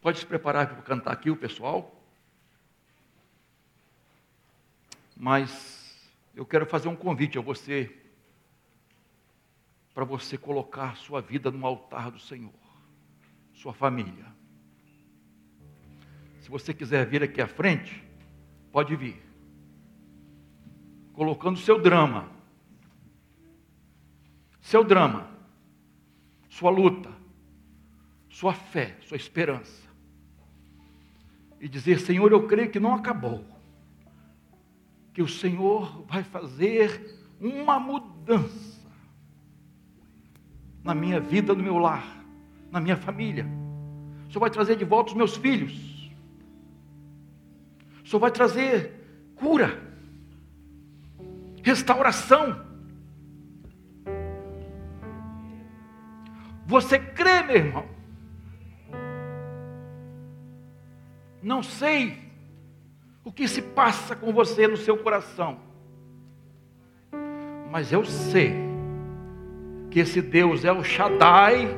Pode 0.00 0.18
se 0.18 0.26
preparar 0.26 0.66
para 0.66 0.82
cantar 0.82 1.12
aqui 1.12 1.30
o 1.30 1.36
pessoal. 1.36 1.99
Mas 5.20 6.10
eu 6.34 6.46
quero 6.46 6.64
fazer 6.64 6.88
um 6.88 6.96
convite 6.96 7.36
a 7.36 7.42
você 7.42 7.94
para 9.92 10.02
você 10.02 10.38
colocar 10.38 10.96
sua 10.96 11.20
vida 11.20 11.50
no 11.50 11.66
altar 11.66 12.10
do 12.10 12.18
Senhor, 12.18 12.54
sua 13.52 13.74
família. 13.74 14.24
Se 16.40 16.48
você 16.48 16.72
quiser 16.72 17.06
vir 17.06 17.22
aqui 17.22 17.42
à 17.42 17.46
frente, 17.46 18.02
pode 18.72 18.96
vir. 18.96 19.22
Colocando 21.12 21.58
seu 21.58 21.78
drama. 21.82 22.32
Seu 24.58 24.82
drama. 24.82 25.28
Sua 26.48 26.70
luta. 26.70 27.12
Sua 28.30 28.54
fé, 28.54 28.96
sua 29.02 29.18
esperança. 29.18 29.86
E 31.60 31.68
dizer: 31.68 32.00
Senhor, 32.00 32.32
eu 32.32 32.46
creio 32.46 32.70
que 32.70 32.80
não 32.80 32.94
acabou. 32.94 33.49
Que 35.20 35.24
o 35.24 35.28
Senhor 35.28 36.02
vai 36.08 36.22
fazer 36.22 37.14
uma 37.38 37.78
mudança 37.78 38.90
na 40.82 40.94
minha 40.94 41.20
vida, 41.20 41.52
no 41.52 41.62
meu 41.62 41.76
lar, 41.76 42.24
na 42.70 42.80
minha 42.80 42.96
família. 42.96 43.46
O 44.26 44.28
Senhor 44.28 44.40
vai 44.40 44.48
trazer 44.48 44.76
de 44.76 44.84
volta 44.86 45.10
os 45.10 45.16
meus 45.18 45.36
filhos 45.36 46.10
O 48.02 48.08
Senhor 48.08 48.18
vai 48.18 48.30
trazer 48.30 48.94
cura, 49.36 49.78
restauração. 51.62 52.58
Você 56.64 56.98
crê, 56.98 57.42
meu 57.42 57.56
irmão? 57.56 57.86
Não 61.42 61.62
sei 61.62 62.29
o 63.30 63.32
que 63.32 63.46
se 63.46 63.62
passa 63.62 64.16
com 64.16 64.32
você 64.32 64.66
no 64.66 64.76
seu 64.76 64.96
coração, 64.96 65.58
mas 67.70 67.92
eu 67.92 68.04
sei 68.04 68.52
que 69.88 70.00
esse 70.00 70.20
Deus 70.20 70.64
é 70.64 70.72
o 70.72 70.82
Shaddai, 70.82 71.68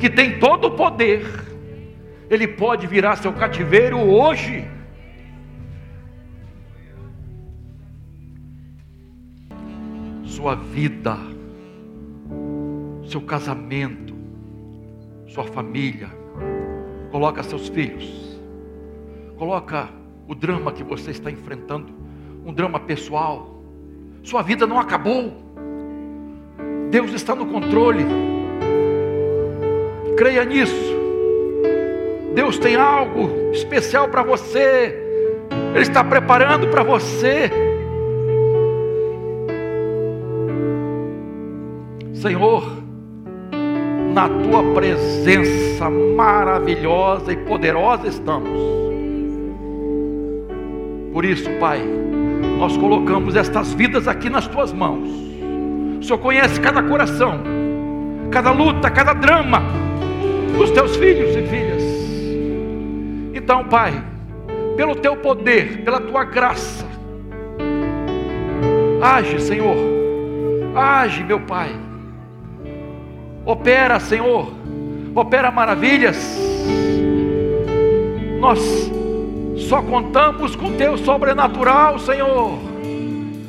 que 0.00 0.10
tem 0.10 0.40
todo 0.40 0.64
o 0.66 0.70
poder, 0.72 1.24
ele 2.28 2.48
pode 2.48 2.84
virar 2.88 3.14
seu 3.14 3.32
cativeiro 3.32 3.96
hoje. 3.96 4.68
Sua 10.24 10.56
vida, 10.56 11.16
seu 13.08 13.20
casamento, 13.20 14.16
sua 15.28 15.44
família, 15.44 16.08
coloca 17.12 17.44
seus 17.44 17.68
filhos, 17.68 18.36
coloca 19.36 19.88
o 20.28 20.34
drama 20.34 20.72
que 20.72 20.82
você 20.82 21.10
está 21.10 21.30
enfrentando, 21.30 21.92
um 22.44 22.52
drama 22.52 22.80
pessoal. 22.80 23.62
Sua 24.22 24.42
vida 24.42 24.66
não 24.66 24.78
acabou. 24.78 25.32
Deus 26.90 27.12
está 27.12 27.34
no 27.34 27.46
controle. 27.46 28.04
Creia 30.16 30.44
nisso. 30.44 30.96
Deus 32.34 32.58
tem 32.58 32.76
algo 32.76 33.30
especial 33.52 34.08
para 34.08 34.22
você. 34.22 35.02
Ele 35.74 35.82
está 35.82 36.02
preparando 36.02 36.68
para 36.68 36.82
você. 36.82 37.50
Senhor, 42.14 42.64
na 44.12 44.28
tua 44.28 44.74
presença 44.74 45.88
maravilhosa 45.90 47.32
e 47.32 47.36
poderosa 47.36 48.08
estamos. 48.08 48.85
Por 51.16 51.24
isso, 51.24 51.48
Pai, 51.58 51.80
nós 52.58 52.76
colocamos 52.76 53.36
estas 53.36 53.72
vidas 53.72 54.06
aqui 54.06 54.28
nas 54.28 54.46
tuas 54.46 54.70
mãos. 54.70 55.08
O 55.98 56.02
Senhor 56.02 56.18
conhece 56.18 56.60
cada 56.60 56.82
coração, 56.82 57.40
cada 58.30 58.50
luta, 58.50 58.90
cada 58.90 59.14
drama 59.14 59.62
dos 60.58 60.70
teus 60.72 60.94
filhos 60.94 61.34
e 61.34 61.42
filhas. 61.46 61.82
Então, 63.34 63.64
Pai, 63.64 63.94
pelo 64.76 64.94
teu 64.94 65.16
poder, 65.16 65.84
pela 65.84 66.00
tua 66.00 66.22
graça, 66.22 66.84
age, 69.00 69.40
Senhor, 69.40 69.74
age, 70.74 71.24
meu 71.24 71.40
Pai. 71.40 71.70
Opera, 73.46 73.98
Senhor, 74.00 74.52
opera 75.14 75.50
maravilhas. 75.50 76.38
Nós 78.38 78.94
só 79.68 79.82
contamos 79.82 80.54
com 80.54 80.76
teu 80.76 80.96
sobrenatural, 80.96 81.98
Senhor, 81.98 82.56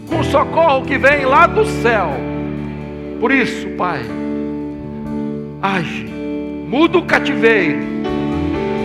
com 0.09 0.19
o 0.19 0.23
socorro 0.23 0.83
que 0.83 0.97
vem 0.97 1.25
lá 1.25 1.45
do 1.45 1.63
céu. 1.65 2.09
Por 3.19 3.31
isso, 3.31 3.67
Pai, 3.77 4.01
age, 5.61 6.05
muda 6.67 6.97
o 6.97 7.03
cativeiro, 7.03 7.79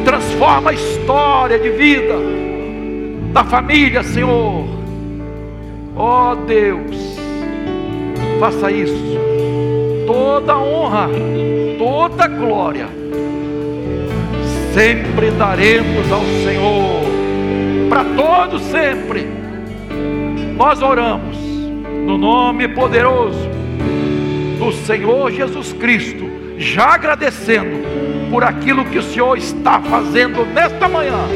transforma 0.04 0.70
a 0.70 0.74
história 0.74 1.58
de 1.58 1.70
vida 1.70 2.14
da 3.32 3.44
família, 3.44 4.02
Senhor. 4.02 4.66
Ó 5.96 6.32
oh, 6.32 6.36
Deus, 6.36 7.18
faça 8.38 8.70
isso. 8.70 9.12
Toda 10.06 10.58
honra, 10.58 11.08
toda 11.78 12.26
glória, 12.26 12.88
sempre 14.74 15.30
daremos 15.30 16.12
ao 16.12 16.20
Senhor 16.44 17.01
para 17.92 18.04
todos 18.04 18.62
sempre. 18.62 19.28
Nós 20.56 20.80
oramos 20.80 21.36
no 22.06 22.16
nome 22.16 22.66
poderoso 22.68 23.50
do 24.58 24.72
Senhor 24.72 25.30
Jesus 25.30 25.74
Cristo, 25.74 26.24
já 26.56 26.94
agradecendo 26.94 27.82
por 28.30 28.44
aquilo 28.44 28.86
que 28.86 28.96
o 28.96 29.02
Senhor 29.02 29.36
está 29.36 29.78
fazendo 29.82 30.42
nesta 30.46 30.88
manhã, 30.88 31.28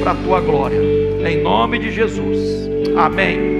para 0.00 0.12
a 0.12 0.14
tua 0.14 0.40
glória, 0.40 0.80
em 1.26 1.42
nome 1.42 1.78
de 1.78 1.92
Jesus. 1.92 2.66
Amém. 2.96 3.57